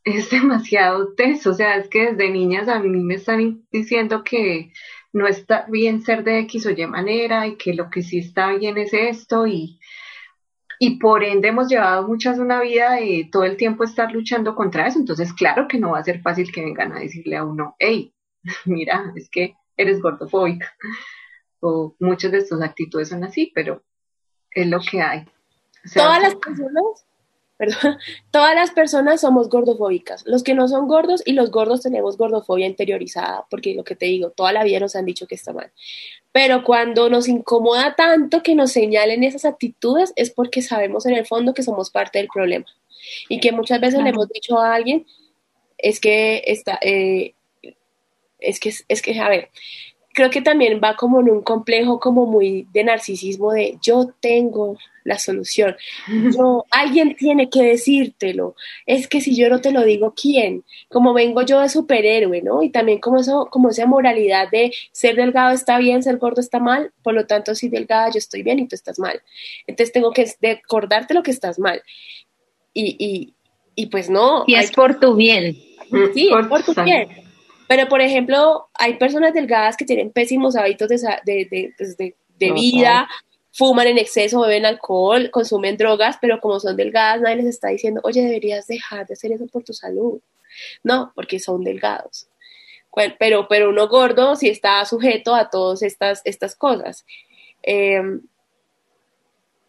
[0.05, 4.73] es demasiado teso, o sea, es que desde niñas a mí me están diciendo que
[5.13, 8.53] no está bien ser de X o Y manera y que lo que sí está
[8.53, 9.79] bien es esto y,
[10.79, 14.87] y por ende hemos llevado muchas una vida de todo el tiempo estar luchando contra
[14.87, 17.77] eso, entonces claro que no va a ser fácil que vengan a decirle a uno,
[17.79, 18.13] hey,
[18.65, 20.73] mira, es que eres gordofóbica
[21.61, 23.83] o muchas de estas actitudes son así, pero
[24.51, 25.21] es lo que hay.
[25.85, 27.07] O sea, Todas las personas,
[27.63, 27.97] perdón,
[28.33, 30.25] todas las personas somos gordofóbicas.
[30.27, 34.07] Los que no son gordos y los gordos tenemos gordofobia interiorizada, porque lo que te
[34.07, 35.71] digo, toda la vida nos han dicho que está mal.
[36.33, 41.25] Pero cuando nos incomoda tanto que nos señalen esas actitudes es porque sabemos en el
[41.25, 42.67] fondo que somos parte del problema.
[43.29, 45.07] Y que muchas veces le hemos dicho a alguien,
[45.79, 47.35] es que está, eh,
[48.41, 49.51] es que, es que, a ver,
[50.15, 54.79] creo que también va como en un complejo como muy de narcisismo de yo tengo
[55.05, 55.77] la solución.
[56.37, 58.55] Yo, alguien tiene que decírtelo.
[58.87, 60.65] Es que si yo no te lo digo, ¿quién?
[60.89, 62.63] Como vengo yo de superhéroe, ¿no?
[62.63, 66.59] Y también como eso, como esa moralidad de ser delgado está bien, ser gordo está
[66.59, 69.21] mal, por lo tanto, si delgada yo estoy bien y tú estás mal.
[69.67, 71.83] Entonces tengo que recordarte lo que estás mal.
[72.75, 73.35] Y, y,
[73.75, 74.45] y pues no.
[74.47, 75.57] Y es por tu bien.
[76.15, 77.09] Sí, por- por tu bien.
[77.69, 81.97] Pero, por ejemplo, hay personas delgadas que tienen pésimos hábitos de, sa- de, de- pues,
[81.97, 83.09] de- de vida,
[83.53, 88.01] fuman en exceso, beben alcohol, consumen drogas, pero como son delgadas, nadie les está diciendo,
[88.05, 90.21] oye, deberías dejar de hacer eso por tu salud.
[90.83, 92.29] No, porque son delgados.
[93.19, 97.07] Pero, pero uno gordo sí está sujeto a todas estas, estas cosas.
[97.63, 98.03] Eh,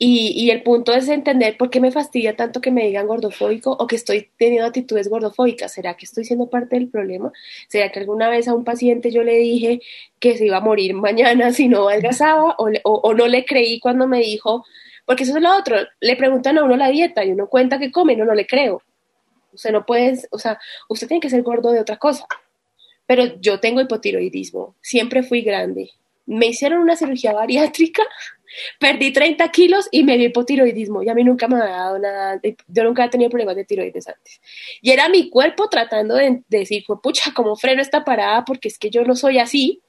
[0.06, 3.88] Y, el punto es entender por qué me fastidia tanto que me digan gordofóbico o
[3.88, 5.72] que estoy teniendo actitudes gordofóbicas.
[5.72, 7.32] ¿Será que estoy siendo parte del problema?
[7.70, 9.80] ¿Será que alguna vez a un paciente yo le dije
[10.20, 13.80] que se iba a morir mañana si no adelgazaba o, o, o no le creí
[13.80, 14.66] cuando me dijo,
[15.06, 17.90] porque eso es lo otro, le preguntan a uno la dieta y uno cuenta que
[17.90, 18.82] come y no, no le creo.
[19.54, 22.28] Usted no puede, o sea, usted tiene que ser gordo de otra cosa.
[23.06, 25.92] Pero yo tengo hipotiroidismo, siempre fui grande.
[26.26, 28.04] Me hicieron una cirugía bariátrica,
[28.80, 31.04] perdí 30 kilos y me dio hipotiroidismo.
[31.04, 34.08] Y a mí nunca me había dado nada, yo nunca he tenido problemas de tiroides
[34.08, 34.42] antes.
[34.82, 38.46] Y era mi cuerpo tratando de, de decir, pucha, ¿cómo freno esta parada?
[38.46, 39.82] Porque es que yo no soy así.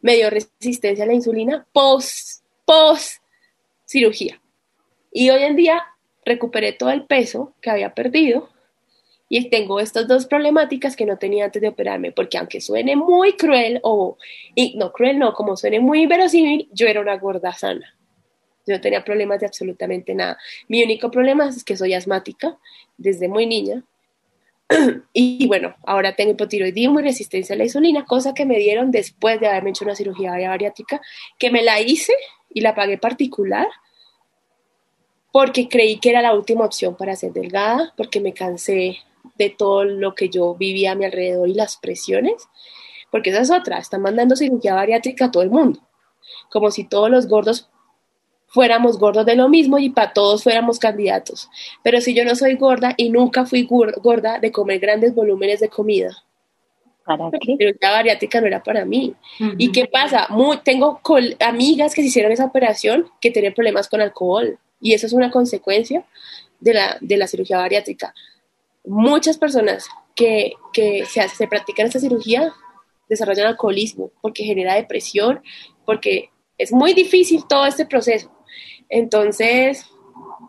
[0.00, 3.22] Me dio resistencia a la insulina post, post
[3.86, 4.40] cirugía.
[5.10, 5.82] Y hoy en día
[6.24, 8.50] recuperé todo el peso que había perdido
[9.28, 13.32] y tengo estas dos problemáticas que no tenía antes de operarme, porque aunque suene muy
[13.32, 14.16] cruel, o
[14.54, 17.94] y, no cruel, no, como suene muy inverosímil, yo era una gorda sana.
[18.66, 20.38] Yo no tenía problemas de absolutamente nada.
[20.68, 22.56] Mi único problema es que soy asmática
[22.96, 23.84] desde muy niña.
[25.12, 29.40] y, bueno, ahora tengo hipotiroidismo y resistencia a la insulina, cosa que me dieron después
[29.40, 31.00] de haberme hecho una cirugía bariátrica,
[31.38, 32.12] que me la hice
[32.52, 33.68] y la pagué particular
[35.36, 38.96] porque creí que era la última opción para ser delgada, porque me cansé
[39.38, 42.48] de todo lo que yo vivía a mi alrededor y las presiones,
[43.10, 45.80] porque esa es otra, están mandando cirugía bariátrica a todo el mundo,
[46.50, 47.70] como si todos los gordos
[48.48, 51.50] fuéramos gordos de lo mismo y para todos fuéramos candidatos.
[51.82, 55.68] Pero si yo no soy gorda y nunca fui gorda de comer grandes volúmenes de
[55.68, 56.16] comida,
[57.04, 57.54] ¿Para qué?
[57.56, 59.14] pero la bariátrica no era para mí.
[59.58, 60.26] ¿Y qué pasa?
[60.30, 61.00] Muy, tengo
[61.38, 65.30] amigas que se hicieron esa operación que tienen problemas con alcohol y eso es una
[65.30, 66.04] consecuencia
[66.58, 68.12] de la, de la cirugía bariátrica.
[68.86, 72.52] Muchas personas que, que se, se practican esta cirugía
[73.08, 75.42] desarrollan alcoholismo porque genera depresión,
[75.84, 78.30] porque es muy difícil todo este proceso.
[78.88, 79.86] Entonces,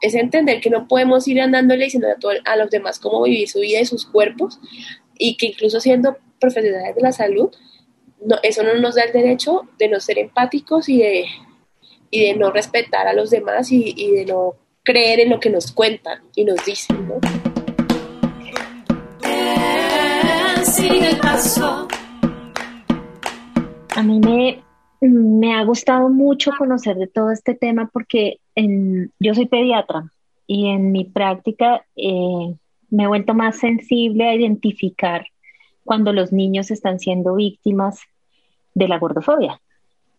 [0.02, 2.08] es entender que no podemos ir andándole diciendo
[2.46, 4.60] a, los demás cómo vivir su vida y sus cuerpos
[5.18, 7.50] y que incluso siendo profesionales de la salud,
[8.24, 11.26] no, eso no nos da el derecho de no ser empáticos y de,
[12.12, 15.72] y de no respetar a los demás y, de no creer en lo que nos
[15.72, 16.98] cuentan y nos dicen.
[20.78, 21.88] Sigue el paso.
[23.96, 24.22] A mí
[25.02, 30.14] me, ha gustado mucho conocer de todo este tema porque yo soy pediatra
[30.46, 32.56] y en mi práctica eh,
[32.92, 35.26] me he vuelto más sensible a identificar
[35.84, 38.00] cuando los niños están siendo víctimas
[38.76, 39.60] de la gordofobia.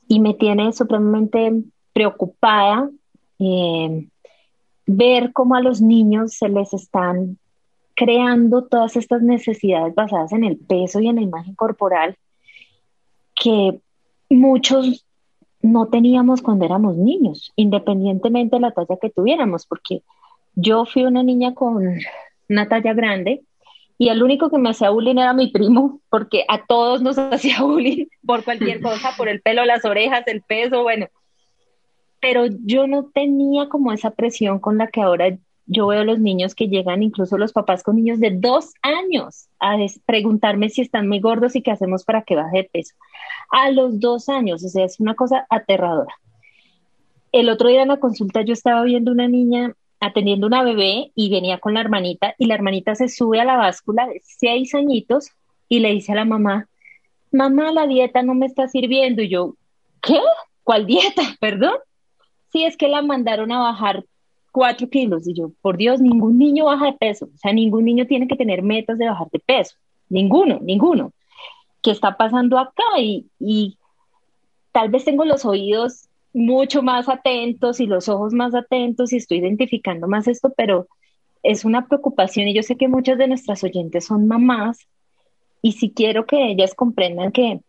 [0.09, 1.53] Y me tiene supremamente
[1.93, 2.91] preocupada
[3.39, 4.09] eh,
[4.87, 7.39] ver cómo a los niños se les están
[7.99, 12.17] creando todas estas necesidades basadas en el peso y en la imagen corporal
[13.35, 13.81] que
[14.31, 15.05] muchos
[15.63, 20.03] no teníamos cuando éramos niños, independientemente de la talla que tuviéramos, porque
[20.55, 21.99] yo fui una niña con
[22.49, 23.43] una talla grande
[23.99, 27.63] y el único que me hacía bullying era mi primo, porque a todos nos hacía
[27.63, 31.09] bullying por cualquier cosa, por el pelo, las orejas, el peso, bueno.
[32.21, 35.37] Pero yo no tenía como esa presión con la que ahora
[35.69, 39.77] yo veo los niños que llegan, incluso los papás con niños de dos años, a
[40.07, 42.95] preguntarme si están muy gordos y qué hacemos para que baje de peso.
[43.51, 46.15] A los dos años, o sea, es una cosa aterradora.
[47.33, 51.29] El otro día en la consulta yo estaba viendo una niña atendiendo una bebé y
[51.29, 55.33] venía con la hermanita y la hermanita se sube a la báscula de seis añitos
[55.69, 56.67] y le dice a la mamá,
[57.31, 59.21] mamá, la dieta no me está sirviendo.
[59.21, 59.55] Y yo,
[60.01, 60.19] ¿qué?
[60.63, 61.23] ¿Cuál dieta?
[61.41, 61.75] Perdón.
[62.53, 64.05] Sí, es que la mandaron a bajar
[64.59, 65.29] cuatro kilos.
[65.29, 67.27] Y yo, por Dios, ningún niño baja de peso.
[67.33, 69.77] O sea, ningún niño tiene que tener metas de bajar de peso.
[70.09, 71.13] Ninguno, ninguno.
[71.81, 72.83] ¿Qué está pasando acá?
[72.99, 73.79] Y, y
[74.73, 79.39] tal vez tengo los oídos mucho más atentos y los ojos más atentos y estoy
[79.39, 80.89] identificando más esto, pero
[81.45, 84.89] es una preocupación y yo sé que muchas de nuestras oyentes son mamás
[85.63, 87.61] y si quiero que ellas comprendan que,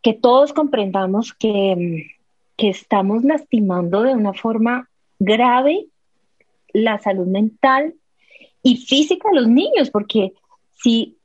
[0.00, 2.06] que todos comprendamos que,
[2.56, 5.88] que estamos lastimando de una forma grave
[6.74, 7.94] la salud mental
[8.62, 10.34] y física de los niños, porque
[10.74, 11.16] si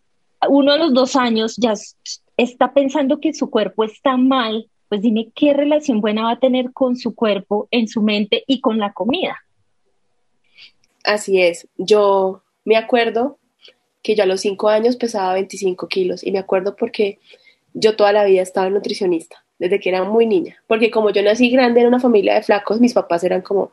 [0.48, 1.74] uno a los dos años ya
[2.38, 6.72] está pensando que su cuerpo está mal, pues dime qué relación buena va a tener
[6.72, 9.38] con su cuerpo, en su mente y con la comida.
[11.04, 11.68] Así es.
[11.78, 13.38] Yo me acuerdo
[14.02, 17.20] que yo a los cinco años pesaba 25 kilos y me acuerdo porque
[17.74, 21.50] yo toda la vida estaba nutricionista, desde que era muy niña, porque como yo nací
[21.50, 23.72] grande en una familia de flacos, mis papás eran como,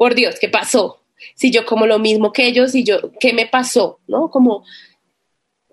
[0.00, 1.02] por Dios, ¿qué pasó?
[1.34, 4.00] Si yo como lo mismo que ellos y yo, ¿qué me pasó?
[4.06, 4.30] ¿No?
[4.30, 4.64] Como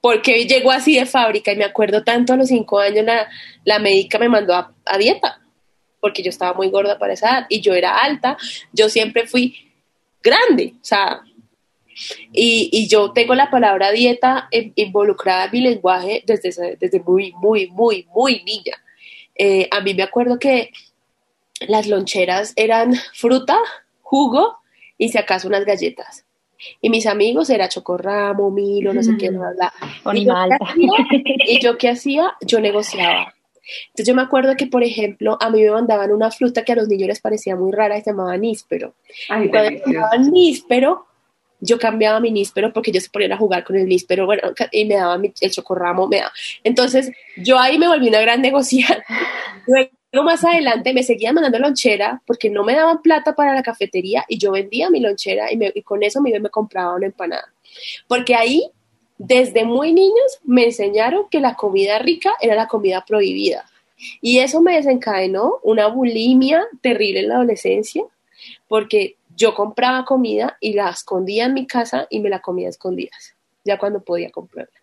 [0.02, 3.30] porque llegó así de fábrica y me acuerdo tanto a los cinco años la,
[3.64, 5.40] la médica me mandó a, dieta
[6.02, 8.36] porque yo estaba muy gorda para esa edad y yo era alta,
[8.74, 9.72] yo siempre fui
[10.22, 11.22] grande, o sea,
[12.34, 17.32] y, y yo tengo la palabra dieta in- involucrada en mi lenguaje desde, desde muy,
[17.32, 18.76] muy, muy, muy niña.
[19.36, 20.72] Eh, a mí me acuerdo que
[21.62, 23.58] las loncheras eran fruta,
[24.10, 24.58] jugo
[24.98, 26.26] y si acaso unas galletas.
[26.82, 29.74] Y mis amigos era chocorramo, milo, no sé qué, bla, bla.
[30.02, 30.14] bla.
[30.16, 30.58] ¿Y yo hacía?
[31.48, 32.34] ¿Y yo qué hacía?
[32.42, 33.34] Yo negociaba.
[33.90, 36.76] Entonces yo me acuerdo que, por ejemplo, a mí me mandaban una fruta que a
[36.76, 38.94] los niños les parecía muy rara y se llamaba níspero.
[39.30, 41.06] Ay, Y cuando me mandaban níspero,
[41.60, 44.42] yo cambiaba mi níspero porque ellos se ponían a jugar con el níspero, bueno,
[44.72, 46.32] y me daban mi- el chocorramo, me daba.
[46.64, 49.04] Entonces, yo ahí me volví una gran negociante.
[49.68, 49.90] Luego,
[50.24, 54.38] más adelante, me seguían mandando lonchera porque no me daban plata para la cafetería y
[54.38, 57.52] yo vendía mi lonchera y, con eso me, me compraba una empanada.
[58.08, 58.72] Porque ahí,
[59.18, 63.66] desde muy niños, me enseñaron que la comida rica era la comida prohibida.
[64.22, 68.04] Y eso me desencadenó una bulimia terrible en la adolescencia,
[68.68, 72.70] porque yo compraba comida y la escondía en mi casa y me la comía a
[72.70, 74.77] escondidas, ya cuando podía comprarla.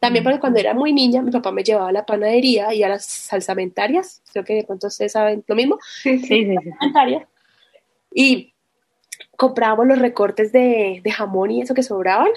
[0.00, 2.88] También porque cuando era muy niña, mi papá me llevaba a la panadería y a
[2.88, 6.26] las salsamentarias, creo que de pronto ustedes saben lo mismo, Sí, sí.
[6.26, 6.56] Sí,
[8.12, 8.54] y
[9.36, 12.30] comprábamos los recortes de, de jamón y eso que sobraban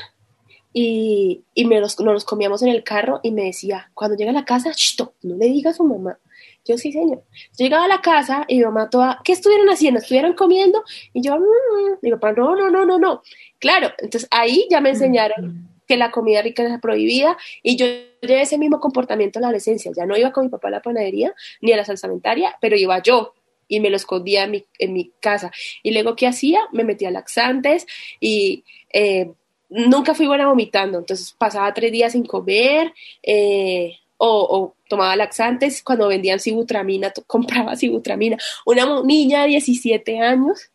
[0.71, 4.31] y, y me los, nos los comíamos en el carro y me decía, cuando llega
[4.31, 6.17] a la casa, "Shh, to, no le digas a su mamá.
[6.65, 7.23] Yo sí, señor.
[7.57, 9.99] Yo llegaba a la casa y mi mamá toda, ¿qué estuvieron haciendo?
[9.99, 10.84] ¿Estuvieron comiendo?
[11.13, 11.97] Y yo, "Mm".
[12.01, 13.21] mi papá, no, no, no, no, no.
[13.59, 18.41] Claro, entonces ahí ya me enseñaron que la comida rica era prohibida y yo llevé
[18.41, 19.91] ese mismo comportamiento en la adolescencia.
[19.95, 22.99] Ya no iba con mi papá a la panadería ni a la salsamentaria, pero iba
[23.03, 23.35] yo
[23.67, 25.51] y me lo escondía en mi, en mi casa.
[25.83, 26.61] Y luego, ¿qué hacía?
[26.71, 27.85] Me metía laxantes
[28.19, 29.31] y eh,
[29.69, 30.97] nunca fui buena vomitando.
[30.97, 32.91] Entonces pasaba tres días sin comer
[33.21, 35.83] eh, o, o tomaba laxantes.
[35.83, 38.37] Cuando vendían sibutramina, compraba sibutramina.
[38.65, 40.71] Una niña de 17 años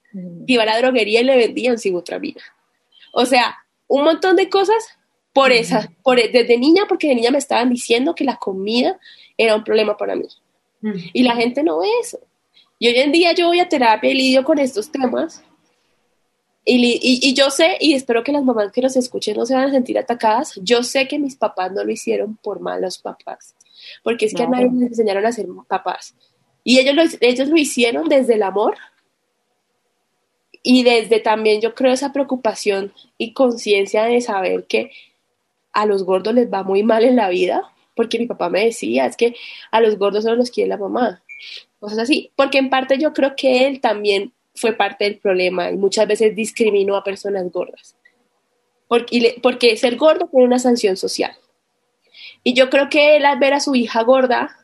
[0.47, 2.41] iba a la droguería y le vendían sibutramina.
[3.13, 3.57] O sea,
[3.89, 4.98] un montón de cosas
[5.39, 8.99] por esa, por, desde niña, porque de niña me estaban diciendo que la comida
[9.37, 10.27] era un problema para mí.
[11.13, 12.19] Y la gente no ve eso.
[12.79, 15.43] Y hoy en día yo voy a terapia y lidio con estos temas.
[16.65, 19.55] Y, y- y yo sé, y espero que las mamás que nos escuchen no se
[19.55, 23.55] van a sentir atacadas, yo sé que mis papás no lo hicieron por malos papás,
[24.03, 26.15] porque es que a nadie les enseñaron a ser papás.
[26.65, 28.77] Y ellos lo, ellos lo hicieron desde el amor
[30.63, 34.91] y desde también yo creo esa preocupación y conciencia de saber que
[35.79, 37.63] a los gordos les va muy mal en la vida,
[37.95, 39.37] porque mi papá me decía, es que
[39.71, 41.23] a los gordos solo los quiere la mamá,
[41.79, 45.77] cosas así, porque en parte yo creo que él también fue parte del problema y
[45.77, 47.95] muchas veces discriminó a personas gordas,
[48.89, 51.33] porque, porque ser gordo tiene una sanción social.
[52.43, 54.57] Y yo creo que él al ver a su hija gorda,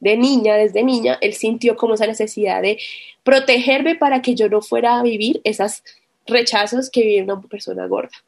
[0.00, 2.78] de niña, desde niña, él sintió como esa necesidad de
[3.22, 5.82] protegerme para que yo no fuera a vivir esos
[6.26, 8.25] rechazos que vive una persona gorda.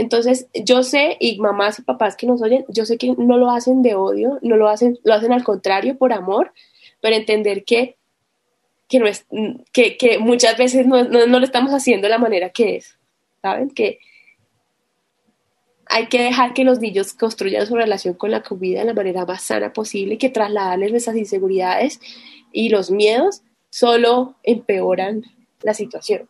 [0.00, 3.50] Entonces, yo sé, y mamás y papás que nos oyen, yo sé que no lo
[3.50, 6.54] hacen de odio, no lo hacen, lo hacen al contrario, por amor,
[7.02, 7.98] pero entender que,
[8.88, 9.26] que, no es,
[9.74, 12.96] que, muchas veces no, no, lo estamos haciendo de la manera que es,
[13.42, 13.68] ¿saben?
[13.68, 13.98] Que
[15.84, 19.26] hay que dejar que los niños construyan su relación con la comida de la manera
[19.26, 22.00] más sana posible que trasladarles nuestras inseguridades
[22.52, 25.24] y los miedos solo empeoran
[25.60, 26.26] la situación.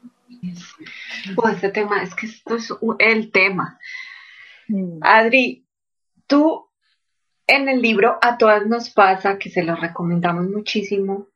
[1.36, 3.78] Oh, este tema, es que esto es el tema.
[4.68, 4.98] Mm.
[5.02, 5.66] Adri,
[6.26, 6.68] tú
[7.46, 11.26] en el libro A todas nos pasa, que se lo recomendamos muchísimo,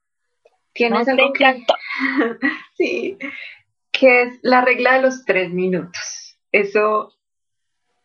[0.72, 1.64] tienes No, algo que,
[2.76, 3.18] sí,
[3.90, 6.36] que es la regla de los tres minutos.
[6.52, 7.12] Eso,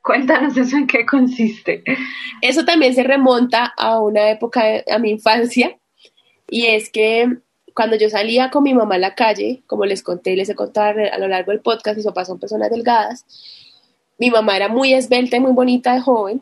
[0.02, 1.84] cuéntanos eso en qué consiste.
[2.42, 5.78] Eso también se remonta a una época, de- a mi infancia,
[6.50, 7.38] y es que
[7.74, 10.56] cuando yo salía con mi mamá a la calle, como les conté y les he
[10.56, 13.26] contado a lo largo del podcast, mis papás son personas delgadas,
[14.18, 16.42] mi mamá era muy esbelta y muy bonita de joven,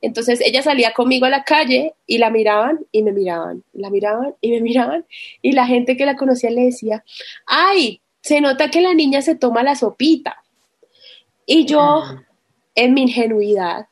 [0.00, 4.34] entonces ella salía conmigo a la calle y la miraban y me miraban, la miraban
[4.40, 5.06] y me miraban,
[5.42, 7.04] y la gente que la conocía le decía,
[7.46, 10.42] ay, se nota que la niña se toma la sopita.
[11.46, 12.02] Y yo,
[12.74, 13.86] en mi ingenuidad,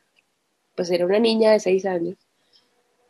[0.75, 2.15] pues era una niña de seis años,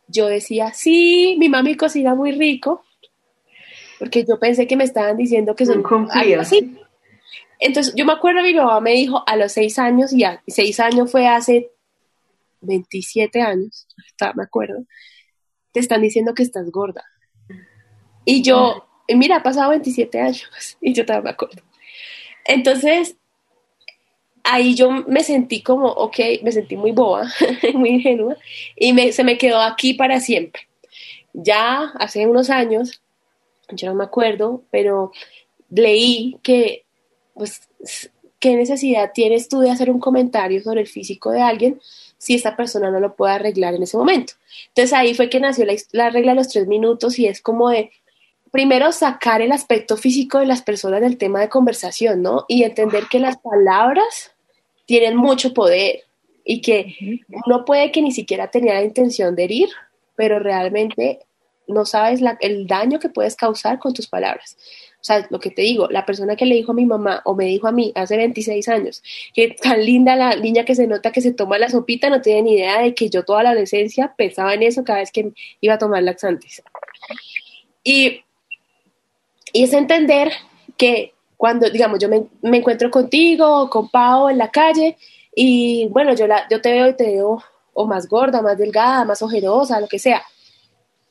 [0.08, 2.82] yo decía, sí, mi mami cocina muy rico,
[3.98, 6.76] porque yo pensé que me estaban diciendo que son algo así.
[7.58, 10.78] Entonces, yo me acuerdo, mi mamá me dijo a los seis años, y a- seis
[10.80, 11.70] años fue hace
[12.60, 14.84] 27 años, hasta me acuerdo,
[15.72, 17.04] te están diciendo que estás gorda.
[18.24, 20.48] Y yo, y mira, ha pasado 27 años,
[20.80, 21.62] y yo todavía me acuerdo.
[22.44, 23.16] Entonces,
[24.44, 27.26] ahí yo me sentí como, ok, me sentí muy boba,
[27.74, 28.36] muy ingenua,
[28.76, 30.62] y me- se me quedó aquí para siempre.
[31.32, 33.02] Ya hace unos años,
[33.70, 35.12] yo no me acuerdo, pero
[35.70, 36.84] leí que,
[37.34, 37.68] pues,
[38.38, 41.80] ¿qué necesidad tienes tú de hacer un comentario sobre el físico de alguien
[42.18, 44.34] si esta persona no lo puede arreglar en ese momento?
[44.68, 47.70] Entonces ahí fue que nació la, la regla de los tres minutos y es como
[47.70, 47.90] de,
[48.50, 52.46] primero sacar el aspecto físico de las personas del tema de conversación, ¿no?
[52.48, 54.32] Y entender que las palabras
[54.86, 56.04] tienen mucho poder
[56.44, 56.96] y que
[57.44, 59.68] uno puede que ni siquiera tenía la intención de herir,
[60.14, 61.25] pero realmente
[61.66, 64.56] no sabes el daño que puedes causar con tus palabras.
[65.00, 67.34] O sea, lo que te digo, la persona que le dijo a mi mamá o
[67.34, 69.02] me dijo a mí hace 26 años,
[69.34, 72.42] que tan linda la niña que se nota que se toma la sopita, no tiene
[72.42, 75.74] ni idea de que yo toda la adolescencia pensaba en eso cada vez que iba
[75.74, 76.62] a tomar laxantes.
[77.84, 78.22] Y,
[79.52, 80.32] y es entender
[80.76, 84.96] que cuando, digamos, yo me, encuentro contigo o con Pau en la calle
[85.34, 87.42] y bueno, yo te veo y te veo
[87.74, 90.22] o más gorda, más delgada, más ojerosa, lo que sea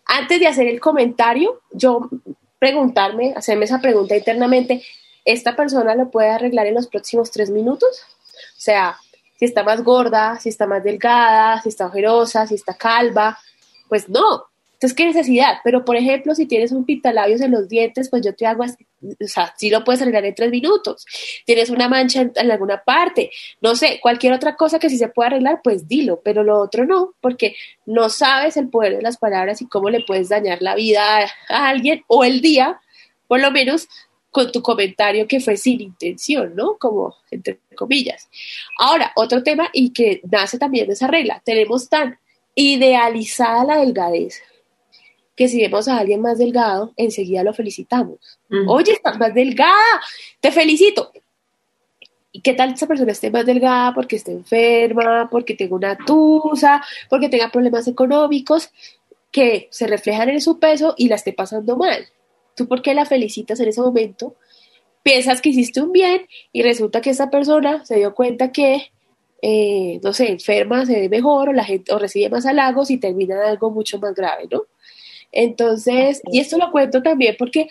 [0.05, 2.09] antes de hacer el comentario, yo
[2.59, 4.83] preguntarme, hacerme esa pregunta internamente,
[5.25, 8.03] ¿esta persona lo puede arreglar en los próximos tres minutos?
[8.57, 8.97] O sea,
[9.37, 13.37] si está más gorda, si está más delgada, si está ojerosa, si está calva,
[13.89, 14.45] pues no,
[14.85, 15.57] entonces, ¿qué necesidad?
[15.63, 19.27] Pero, por ejemplo, si tienes un pintalabios en los dientes, pues yo te hago, o
[19.27, 21.07] sea, sí lo puedes arreglar en tres minutos.
[21.43, 23.31] Tienes una mancha en, alguna parte,
[23.61, 26.85] no sé, cualquier otra cosa que sí se pueda arreglar, pues dilo, pero lo otro
[26.85, 27.55] no, porque
[27.87, 31.25] no sabes el poder de las palabras y cómo le puedes dañar la vida a,
[31.49, 32.79] a alguien o el día,
[33.27, 33.87] por lo menos
[34.29, 36.77] con tu comentario que fue sin intención, ¿no?
[36.77, 38.29] Como entre comillas.
[38.77, 42.19] Ahora, otro tema y que nace también de esa regla, tenemos tan
[42.53, 44.43] idealizada la delgadez
[45.35, 48.17] que si vemos a alguien más delgado, enseguida lo felicitamos.
[48.67, 50.01] Oye, estás más delgada,
[50.39, 51.11] te felicito.
[52.31, 56.83] ¿Y qué tal esa persona esté más delgada porque esté enferma, porque tenga una tusa,
[57.09, 58.71] porque tenga problemas económicos
[59.31, 62.07] que se reflejan en su peso y la esté pasando mal?
[62.55, 64.35] ¿Tú por qué la felicitas en ese momento?
[65.03, 68.91] Piensas que hiciste un bien y resulta que esa persona se dio cuenta que,
[69.41, 72.97] eh, no sé, enferma, se ve mejor o, la gente, o recibe más halagos y
[72.97, 74.63] termina en algo mucho más grave, ¿no?
[75.31, 77.67] Entonces, y esto lo cuento también porque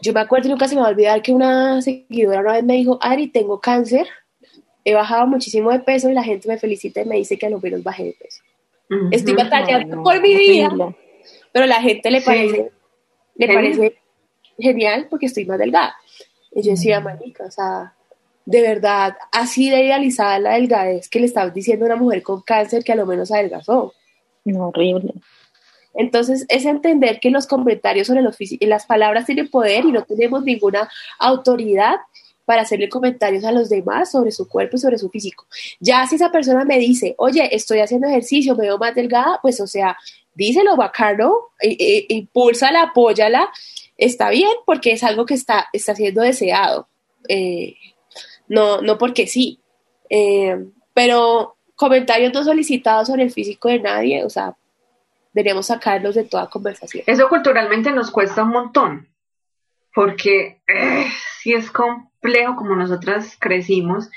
[0.00, 2.64] yo me acuerdo y nunca se me va a olvidar que una seguidora una vez
[2.64, 4.08] me dijo, Ari, tengo cáncer,
[4.84, 7.50] he bajado muchísimo de peso y la gente me felicita y me dice que a
[7.50, 8.42] lo menos bajé de peso.
[9.10, 10.70] Estoy batallando por mi vida,
[11.52, 12.70] pero la gente le parece,
[13.36, 13.96] le parece
[14.58, 15.94] genial porque estoy más delgada.
[16.54, 17.94] Y yo decía, marica, o sea,
[18.44, 22.42] de verdad, así de idealizada la delgadez que le estabas diciendo a una mujer con
[22.42, 23.94] cáncer que a lo menos adelgazó.
[24.44, 25.14] No, horrible.
[25.94, 30.42] Entonces, es entender que los comentarios sobre los las palabras tienen poder y no tenemos
[30.44, 30.88] ninguna
[31.18, 31.96] autoridad
[32.44, 35.46] para hacerle comentarios a los demás sobre su cuerpo y sobre su físico.
[35.80, 39.60] Ya si esa persona me dice, oye, estoy haciendo ejercicio, me veo más delgada, pues
[39.60, 39.96] o sea,
[40.34, 43.48] díselo bacano, impúlsala, apóyala,
[43.96, 46.88] está bien porque es algo que está, está siendo deseado,
[47.28, 47.74] eh,
[48.48, 49.60] no, no porque sí,
[50.10, 50.56] eh,
[50.94, 54.56] pero comentarios no solicitados sobre el físico de nadie, o sea,
[55.32, 57.04] deberíamos sacarlos de toda conversación.
[57.06, 59.08] Eso culturalmente nos cuesta un montón,
[59.94, 61.06] porque eh,
[61.40, 64.10] si es complejo como nosotras crecimos,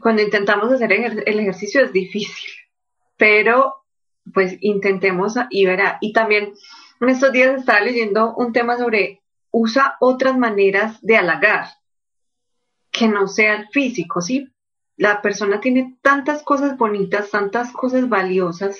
[0.00, 2.50] cuando intentamos hacer el ejercicio es difícil,
[3.16, 3.84] pero
[4.32, 5.98] pues intentemos y verá.
[6.00, 6.54] Y también
[7.00, 11.68] en estos días estaba leyendo un tema sobre usa otras maneras de halagar
[12.90, 14.48] que no sea el físico, ¿sí?
[14.96, 18.78] La persona tiene tantas cosas bonitas, tantas cosas valiosas,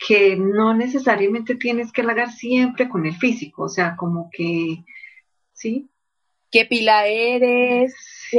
[0.00, 4.82] que no necesariamente tienes que halagar siempre con el físico, o sea, como que,
[5.52, 5.90] ¿sí?
[6.50, 7.94] ¿Qué pila eres?
[8.30, 8.38] Sí.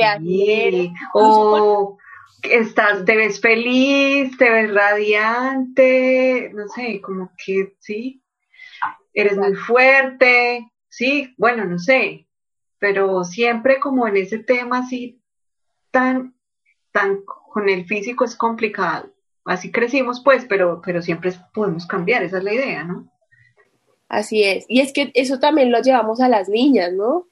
[1.14, 1.98] O
[2.42, 8.24] estás, te ves feliz, te ves radiante, no sé, como que, sí,
[9.14, 12.28] eres muy fuerte, sí, bueno, no sé,
[12.80, 15.22] pero siempre como en ese tema así
[15.92, 16.34] tan,
[16.92, 19.14] tan con el físico es complicado
[19.46, 23.12] así crecimos, pues, pero, pero siempre podemos cambiar, esa es la idea, ¿no?
[24.08, 24.66] Así es.
[24.68, 27.28] Y es que eso también lo llevamos a las niñas, ¿no?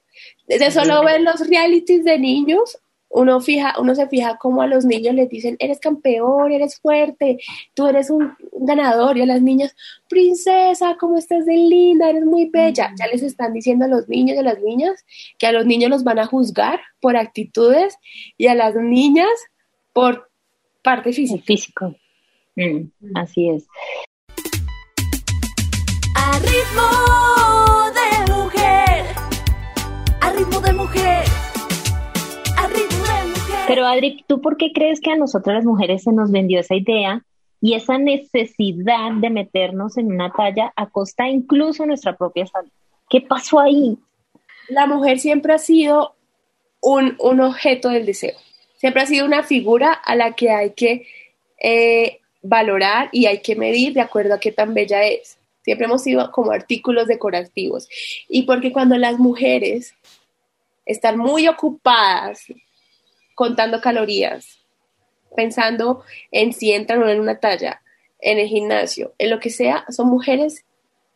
[0.47, 2.79] Desde solo ver los realities de niños,
[3.09, 7.39] uno, fija, uno se fija como a los niños les dicen, eres campeón, eres fuerte,
[7.73, 9.75] tú eres un ganador, y a las niñas,
[10.07, 12.09] princesa, ¿cómo estás de linda?
[12.09, 12.93] Eres muy bella.
[12.97, 15.03] Ya les están diciendo a los niños y a las niñas
[15.37, 17.97] que a los niños los van a juzgar por actitudes
[18.37, 19.27] y a las niñas
[19.91, 20.28] por
[20.81, 21.43] parte física.
[21.43, 21.95] físico.
[22.55, 23.67] Mm, así es.
[26.15, 29.05] A ritmo de mujer.
[30.21, 31.23] A ritmo de mujer.
[32.57, 33.65] A ritmo de mujer.
[33.67, 36.75] Pero Adri, ¿tú por qué crees que a nosotras las mujeres se nos vendió esa
[36.75, 37.23] idea
[37.61, 42.71] y esa necesidad de meternos en una talla a costa incluso de nuestra propia salud.
[43.09, 43.97] ¿Qué pasó ahí?
[44.69, 46.15] La mujer siempre ha sido
[46.81, 48.37] un, un objeto del deseo,
[48.79, 51.05] siempre ha sido una figura a la que hay que
[51.61, 55.37] eh, valorar y hay que medir de acuerdo a qué tan bella es.
[55.63, 57.89] Siempre hemos sido como artículos decorativos.
[58.29, 59.93] Y porque cuando las mujeres
[60.85, 62.45] están muy ocupadas
[63.35, 64.59] contando calorías,
[65.35, 67.81] pensando en si entran o no en una talla,
[68.21, 70.65] en el gimnasio, en lo que sea, son mujeres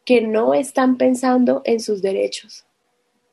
[0.05, 2.65] que no están pensando en sus derechos,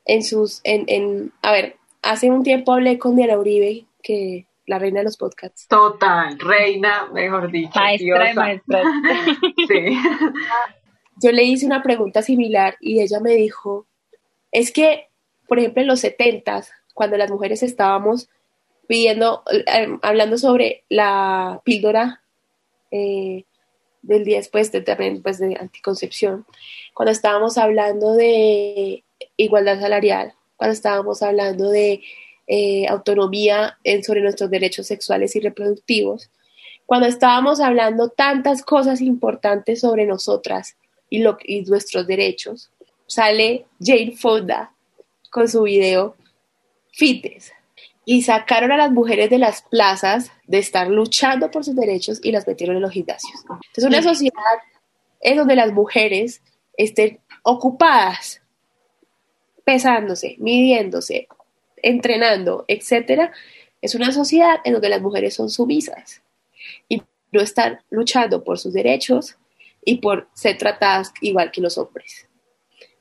[0.07, 4.79] en sus, en, en, a ver, hace un tiempo hablé con Diana Uribe, que la
[4.79, 5.67] reina de los podcasts.
[5.67, 7.73] Total, reina, mejor dicho.
[7.75, 8.85] Maestra de maestras.
[9.69, 9.99] sí.
[11.23, 13.87] Yo le hice una pregunta similar y ella me dijo,
[14.53, 15.09] es que,
[15.49, 18.29] por ejemplo, en los setentas, cuando las mujeres estábamos
[18.87, 22.23] pidiendo, eh, hablando sobre la píldora
[22.91, 23.45] eh,
[24.03, 24.83] del día después de,
[25.23, 26.47] pues, de anticoncepción,
[26.95, 29.05] cuando estábamos hablando de
[29.37, 32.03] igualdad salarial, cuando estábamos hablando de
[32.53, 36.31] eh, autonomía en, sobre nuestros derechos sexuales y reproductivos,
[36.85, 40.77] cuando estábamos hablando tantas cosas importantes sobre nosotras
[41.09, 42.73] y, lo, y nuestros derechos,
[43.07, 44.73] sale Jane Fonda
[45.31, 46.17] con su video
[46.93, 47.53] Fites.
[48.05, 52.33] Y sacaron a las mujeres de las plazas de estar luchando por sus derechos y
[52.33, 53.45] las metieron en los gimnasios.
[53.49, 54.59] Entonces, una sociedad
[55.21, 56.43] en donde las mujeres
[56.77, 58.43] estén ocupadas,
[59.65, 61.29] pesándose, midiéndose,
[61.83, 63.33] entrenando, etcétera,
[63.83, 66.23] es una sociedad en donde las mujeres son sumisas
[66.89, 67.03] y
[67.33, 69.37] no están luchando por sus derechos
[69.85, 72.27] y por ser tratadas igual que los hombres.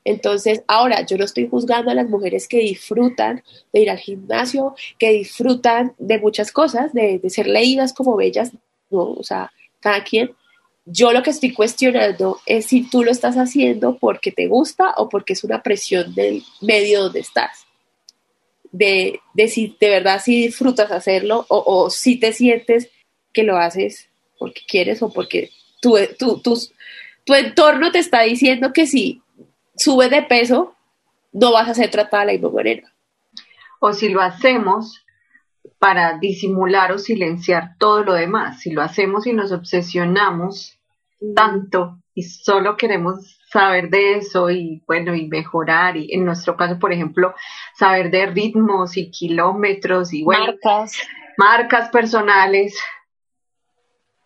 [0.04, 4.74] Entonces, ahora yo no estoy juzgando a las mujeres que disfrutan de ir al gimnasio,
[4.98, 8.52] que disfrutan de muchas cosas, de, ser leídas como bellas,
[8.88, 10.34] no, o sea, cada quien.
[10.86, 15.08] Yo lo que estoy cuestionando es si tú lo estás haciendo porque te gusta o
[15.08, 17.66] porque es una presión del medio donde estás.
[18.72, 22.88] De, de si de verdad si disfrutas hacerlo o, o si te sientes
[23.32, 24.08] que lo haces
[24.38, 25.50] porque quieres o porque
[25.80, 26.40] tu, tu,
[27.24, 29.22] tu entorno te está diciendo que si
[29.76, 30.74] subes de peso,
[31.32, 32.92] no vas a ser tratada de la misma manera.
[33.80, 35.04] O si lo hacemos
[35.78, 40.78] para disimular o silenciar todo lo demás, si lo hacemos y nos obsesionamos
[41.34, 46.78] tanto y solo queremos saber de eso y bueno, y mejorar, y en nuestro caso,
[46.78, 47.34] por ejemplo,
[47.74, 51.00] saber de ritmos y kilómetros y bueno, Marcas.
[51.38, 52.78] marcas personales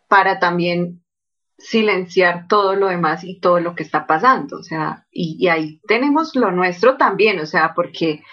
[0.08, 1.02] para también
[1.56, 5.80] silenciar todo lo demás y todo lo que está pasando, o sea, y, y, ahí
[5.86, 8.24] tenemos lo nuestro también, o sea, porque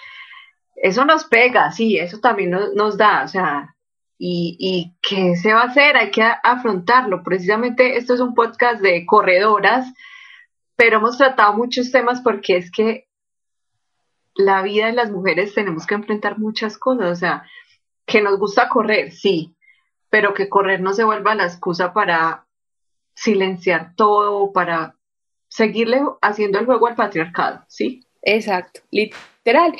[0.74, 3.71] eso nos pega, sí, eso también nos, nos da, o sea,
[4.24, 9.04] y, qué se va a hacer, hay que afrontarlo, precisamente esto es un podcast de
[9.04, 9.92] corredoras,
[10.76, 13.08] pero hemos tratado muchos temas porque es que
[14.36, 17.48] la vida de las mujeres tenemos que enfrentar muchas cosas, o sea,
[18.06, 19.56] que nos gusta correr, sí,
[20.08, 22.46] pero que correr no se vuelva la excusa para
[23.16, 24.94] silenciar todo, para
[25.48, 28.06] seguirle haciendo el juego al patriarcado, ¿sí?
[28.22, 29.74] Exacto, literal.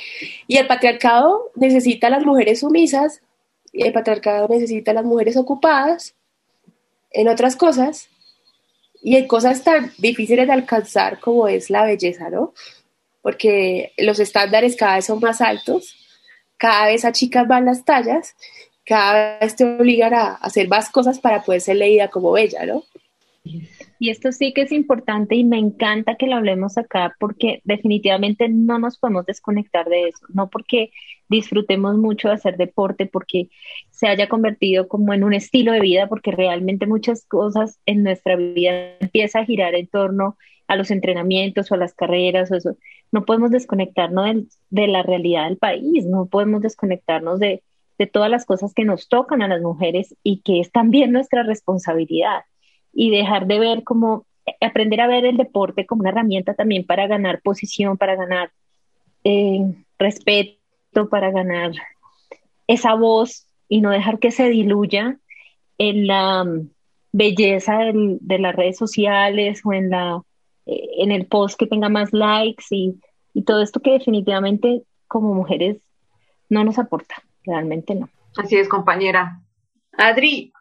[0.49, 3.23] Y el patriarcado necesita a las mujeres sumisas,
[3.73, 6.15] el patriarcado necesita a las mujeres ocupadas
[7.11, 8.09] en otras cosas,
[9.03, 12.55] y en cosas tan difíciles de alcanzar como es la belleza, ¿no?
[13.21, 15.97] Porque los estándares cada vez son más altos,
[16.57, 18.37] cada vez a chicas van las tallas,
[18.87, 22.85] cada vez te obligan a hacer más cosas para poder ser leída como bella, ¿no?
[24.03, 28.49] Y esto sí que es importante y me encanta que lo hablemos acá porque definitivamente
[28.49, 30.91] no nos podemos desconectar de eso, no porque
[31.29, 33.49] disfrutemos mucho de hacer deporte, porque
[33.93, 38.35] se haya convertido como en un estilo de vida, porque realmente muchas cosas en nuestra
[38.35, 40.37] vida empieza a girar en torno
[40.67, 42.77] a los entrenamientos o a las carreras o eso.
[43.13, 47.63] No podemos desconectarnos de, la realidad del país, no podemos desconectarnos de,
[48.01, 51.45] de todas las cosas que nos tocan a las mujeres y que es también nuestra
[51.45, 52.41] responsabilidad
[52.93, 54.27] y dejar de ver como,
[54.61, 58.51] aprender a ver el deporte como una herramienta también para ganar posición, para ganar
[59.25, 61.73] eh, respeto, para ganar
[62.67, 65.19] esa voz y no dejar que se diluya
[65.79, 66.69] en la um,
[67.13, 70.23] belleza de las redes sociales o en, la,
[70.67, 73.01] eh, en el post que tenga más likes y,
[73.35, 75.83] y todo esto que definitivamente como mujeres
[76.49, 77.15] no nos aporta,
[77.45, 78.09] realmente no.
[78.37, 79.41] Así es, compañera.
[79.97, 80.53] Adri,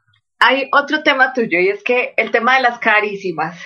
[0.42, 3.58] hay otro tema tuyo y es que el tema de las carísimas.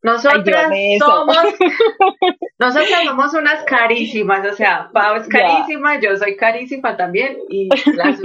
[0.00, 1.36] Nosotras Ay, somos,
[2.58, 8.20] nosotras somos unas carísimas, o sea, Pau es carísima, yo soy carísima también, y las,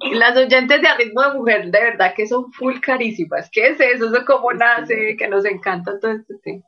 [0.00, 3.50] y las oyentes de Ritmo de Mujer, de verdad que son full carísimas.
[3.50, 4.14] ¿Qué es eso?
[4.14, 5.16] ¿Eso cómo nace?
[5.18, 6.62] Que nos encanta todo este tema.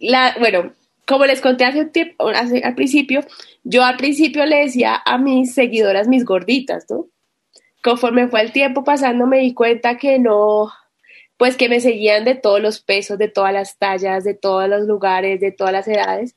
[0.00, 0.72] la, bueno,
[1.06, 3.20] como les conté hace un tiempo, hace- al principio,
[3.62, 7.06] yo al principio le decía a mis seguidoras mis gorditas, ¿no?
[7.82, 10.70] Conforme fue el tiempo pasando me di cuenta que no,
[11.36, 14.82] pues que me seguían de todos los pesos, de todas las tallas, de todos los
[14.82, 16.34] lugares, de todas las edades.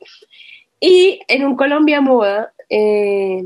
[0.79, 3.45] Y en un Colombia Moda, eh,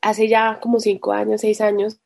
[0.00, 1.98] hace ya como cinco años, seis años,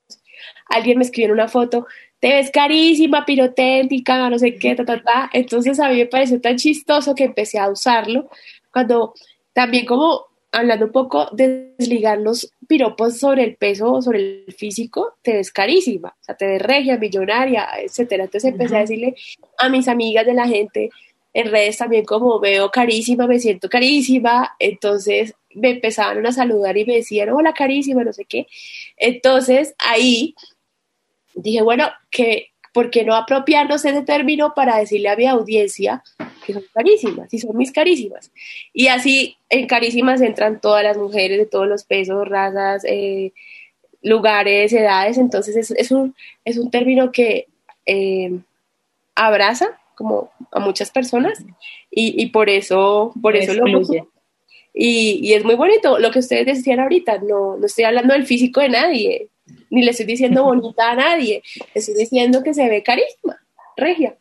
[0.66, 1.86] alguien me escribió en una foto,
[2.20, 5.30] te ves carísima, piroténtica, no sé qué, ta, ta, ta.
[5.32, 8.30] Entonces a mí me pareció tan chistoso que empecé a usarlo
[8.72, 9.14] cuando
[9.52, 15.14] también como hablando un poco de desligar los piropos sobre el peso, sobre el físico,
[15.22, 18.24] te ves carísima, o sea, te ves regia, millonaria, etcétera.
[18.24, 19.14] Entonces empecé a decirle
[19.58, 20.90] a mis amigas de la gente
[21.32, 26.84] en redes también como veo carísima, me siento carísima, entonces me empezaban a saludar y
[26.84, 28.46] me decían, hola carísima, no sé qué.
[28.96, 30.34] Entonces ahí
[31.34, 36.02] dije, bueno, que ¿por qué no apropiarnos ese término para decirle a mi audiencia
[36.46, 38.30] que son carísimas, y son mis carísimas?
[38.72, 43.32] Y así en carísimas entran todas las mujeres de todos los pesos, razas, eh,
[44.02, 46.14] lugares, edades, entonces es, es un,
[46.44, 47.48] es un término que
[47.86, 48.38] eh,
[49.14, 51.44] abraza como a muchas personas
[51.90, 53.82] y, y por eso, por eso lo.
[54.72, 55.98] Y, y es muy bonito.
[55.98, 59.28] Lo que ustedes decían ahorita, no, no estoy hablando del físico de nadie,
[59.70, 63.40] ni le estoy diciendo bonita a nadie, le estoy diciendo que se ve carisma,
[63.76, 64.16] regia.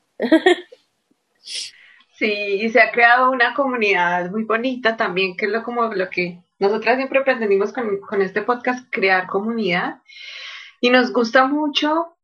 [2.19, 6.09] Sí, y se ha creado una comunidad muy bonita también, que es lo como lo
[6.09, 10.01] que nosotras siempre pretendimos con, con este podcast, crear comunidad.
[10.81, 12.17] Y nos gusta mucho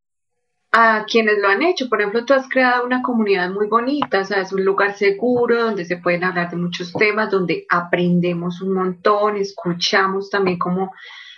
[0.73, 1.88] a quienes lo han hecho.
[1.88, 5.63] Por ejemplo, tú has creado una comunidad muy bonita, o sea, es un lugar seguro
[5.63, 10.91] donde se pueden hablar de muchos temas, donde aprendemos un montón, escuchamos también como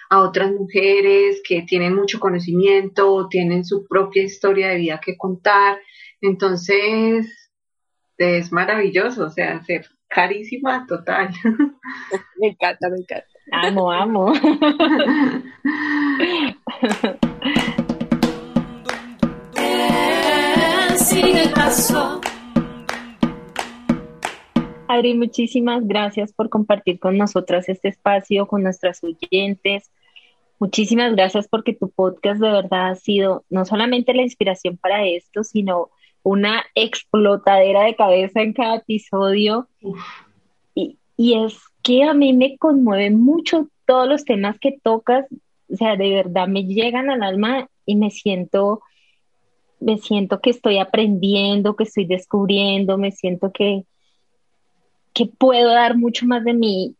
[0.09, 5.79] a otras mujeres que tienen mucho conocimiento, tienen su propia historia de vida que contar.
[6.21, 7.51] Entonces,
[8.17, 11.29] es maravilloso, o sea, ser carísima total.
[12.39, 13.25] Me encanta, me encanta.
[13.51, 14.33] Amo, amo.
[20.97, 22.19] Sigue el paso.
[24.87, 29.91] Adri, muchísimas gracias por compartir con nosotras este espacio, con nuestras oyentes.
[30.59, 35.43] Muchísimas gracias porque tu podcast de verdad ha sido no solamente la inspiración para esto,
[35.43, 35.89] sino
[36.23, 39.67] una explotadera de cabeza en cada episodio.
[40.73, 45.25] Y, y es que a mí me conmueve mucho todos los temas que tocas,
[45.69, 48.81] o sea, de verdad me llegan al alma y me siento,
[49.79, 53.85] me siento que estoy aprendiendo, que estoy descubriendo, me siento que,
[55.17, 56.95] que puedo dar mucho más de mí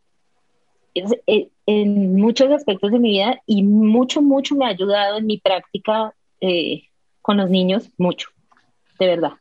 [0.96, 5.38] eh, en muchos aspectos de mi vida y mucho, mucho me ha ayudado en mi
[5.38, 6.90] práctica eh,
[7.22, 8.30] con los niños, mucho,
[8.98, 9.34] de verdad.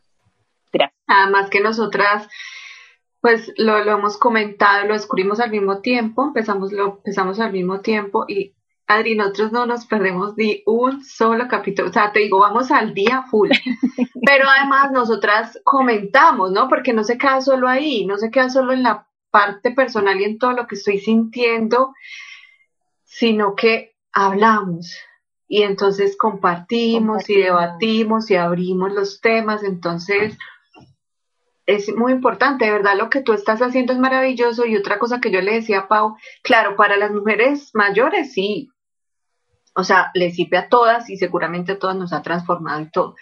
[0.70, 1.00] Gracias.
[1.06, 2.28] Además que nosotras,
[3.22, 7.80] pues lo, lo hemos comentado, lo descubrimos al mismo tiempo, empezamos, lo empezamos al mismo
[7.80, 8.55] tiempo y
[8.86, 12.94] Adri, nosotros no nos perdemos ni un solo capítulo, o sea, te digo, vamos al
[12.94, 13.50] día full,
[14.26, 16.68] pero además nosotras comentamos, ¿no?
[16.68, 20.24] Porque no se queda solo ahí, no se queda solo en la parte personal y
[20.24, 21.94] en todo lo que estoy sintiendo,
[23.04, 24.96] sino que hablamos.
[25.48, 30.38] Y entonces compartimos y debatimos y abrimos los temas, entonces
[31.66, 34.64] es muy importante, de verdad lo que tú estás haciendo es maravilloso.
[34.64, 38.70] Y otra cosa que yo le decía a Pau, claro, para las mujeres mayores sí,
[39.76, 43.14] o sea, le sirve a todas y seguramente a todas nos ha transformado y todo.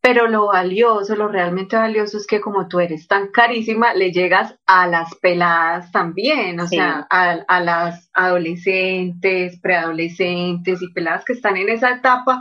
[0.00, 4.54] Pero lo valioso, lo realmente valioso es que como tú eres tan carísima, le llegas
[4.66, 6.76] a las peladas también, o Sí.
[6.76, 12.40] sea, a, a las adolescentes, preadolescentes y peladas que están en esa etapa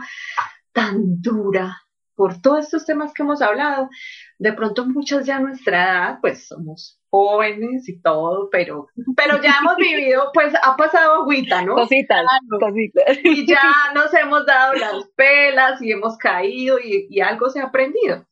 [0.73, 1.81] tan dura
[2.15, 3.89] por todos estos temas que hemos hablado.
[4.37, 9.59] De pronto muchas ya a nuestra edad, pues somos jóvenes y todo, pero, pero ya
[9.61, 11.75] hemos vivido, pues ha pasado agüita, ¿no?
[11.75, 12.25] Cositas,
[12.59, 13.17] cositas.
[13.23, 13.61] y ya
[13.93, 18.25] nos hemos dado las pelas y hemos caído y, y algo se ha aprendido.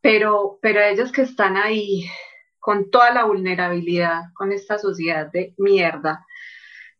[0.00, 2.06] Pero, pero ellos que están ahí
[2.60, 6.24] con toda la vulnerabilidad, con esta sociedad de mierda,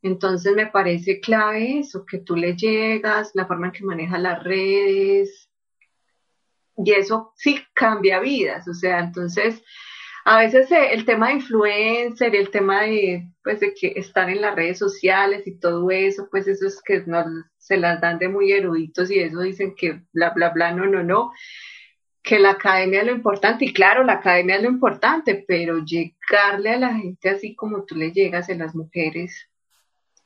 [0.03, 4.43] entonces me parece clave eso, que tú le llegas, la forma en que manejas las
[4.43, 5.49] redes,
[6.77, 9.63] y eso sí cambia vidas, o sea, entonces
[10.25, 14.41] a veces eh, el tema de influencer, el tema de, pues, de que están en
[14.41, 17.27] las redes sociales y todo eso, pues eso es que nos,
[17.59, 21.03] se las dan de muy eruditos y eso dicen que bla, bla, bla, no, no,
[21.03, 21.33] no.
[22.23, 26.71] que la academia es lo importante, y claro, la academia es lo importante, pero llegarle
[26.71, 29.51] a la gente así como tú le llegas a las mujeres,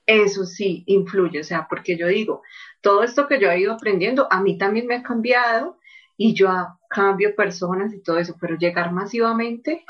[0.06, 2.42] eso sí influye, o sea, porque yo digo,
[2.80, 5.78] todo esto que yo he ido aprendiendo, a mí también me ha cambiado
[6.16, 6.48] y yo
[6.88, 9.84] cambio personas y todo eso, pero llegar masivamente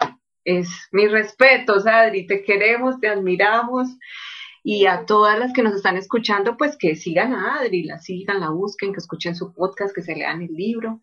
[0.44, 3.88] es mi respeto, Adri, te queremos, te admiramos
[4.64, 8.40] y a todas las que nos están escuchando, pues que sigan a Adri, la sigan,
[8.40, 11.00] la busquen, que escuchen su podcast, que se lean el libro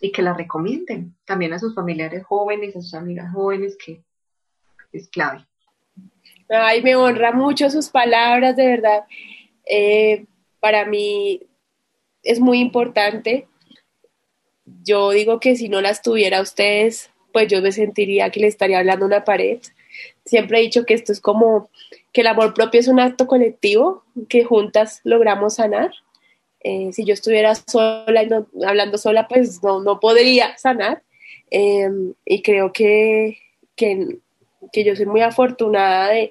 [0.00, 4.02] y que la recomienden también a sus familiares jóvenes, a sus amigas jóvenes, que
[4.92, 5.46] es clave.
[6.48, 9.04] Ay, me honra mucho sus palabras, de verdad.
[9.66, 10.26] Eh,
[10.60, 11.40] para mí
[12.22, 13.48] es muy importante.
[14.82, 18.78] Yo digo que si no las tuviera ustedes, pues yo me sentiría que le estaría
[18.78, 19.58] hablando a una pared.
[20.24, 21.68] Siempre he dicho que esto es como
[22.12, 25.90] que el amor propio es un acto colectivo, que juntas logramos sanar.
[26.60, 31.02] Eh, si yo estuviera sola y no, hablando sola, pues no, no podría sanar.
[31.50, 31.90] Eh,
[32.24, 33.38] y creo que,
[33.76, 34.18] que,
[34.72, 36.30] que, yo soy muy afortunada de,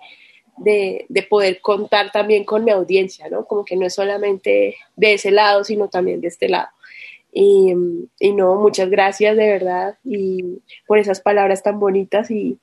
[0.57, 3.45] de, de, poder contar también con mi audiencia, ¿no?
[3.45, 6.69] Como que no es solamente de ese lado, sino también de este lado.
[7.36, 7.73] Y,
[8.19, 12.59] y no, muchas gracias de verdad y por esas palabras tan bonitas y,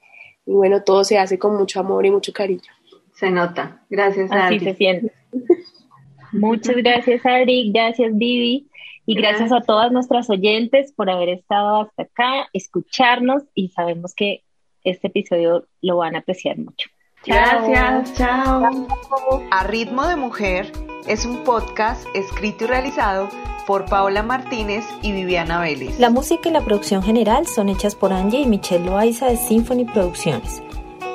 [0.47, 2.71] y, bueno, todo se hace con mucho amor y mucho cariño.
[3.15, 3.83] Se nota.
[3.91, 5.13] Gracias, Así se siente.
[6.33, 7.73] Muchas gracias, Adri.
[7.73, 8.69] Gracias, Vivi.
[9.07, 9.41] Y gracias.
[9.41, 14.45] gracias a todas nuestras oyentes por haber estado hasta acá, escucharnos y sabemos que
[14.85, 16.89] este episodio lo van a apreciar mucho.
[17.27, 18.87] Gracias, chao.
[19.51, 20.73] A Ritmo de Mujer
[21.07, 23.29] es un podcast escrito y realizado
[23.67, 25.99] por Paola Martínez y Viviana Vélez.
[25.99, 29.85] La música y la producción general son hechas por Angie y Michelle Loaiza de Symphony
[29.85, 30.63] Producciones.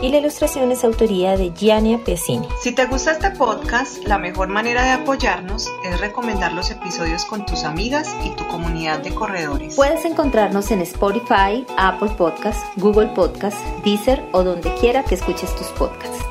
[0.01, 2.47] Y la ilustración es autoría de Giannia Piacini.
[2.61, 7.45] Si te gusta este podcast, la mejor manera de apoyarnos es recomendar los episodios con
[7.45, 9.75] tus amigas y tu comunidad de corredores.
[9.75, 15.67] Puedes encontrarnos en Spotify, Apple Podcasts, Google Podcasts, Deezer o donde quiera que escuches tus
[15.67, 16.23] podcasts.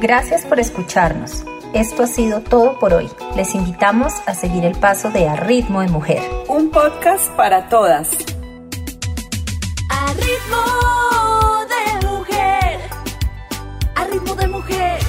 [0.00, 1.44] Gracias por escucharnos.
[1.74, 3.08] Esto ha sido todo por hoy.
[3.34, 6.20] Les invitamos a seguir el paso de A Ritmo de Mujer.
[6.46, 8.10] Un podcast para todas.
[9.88, 12.80] A ritmo de mujer.
[13.94, 15.01] A ritmo de mujer.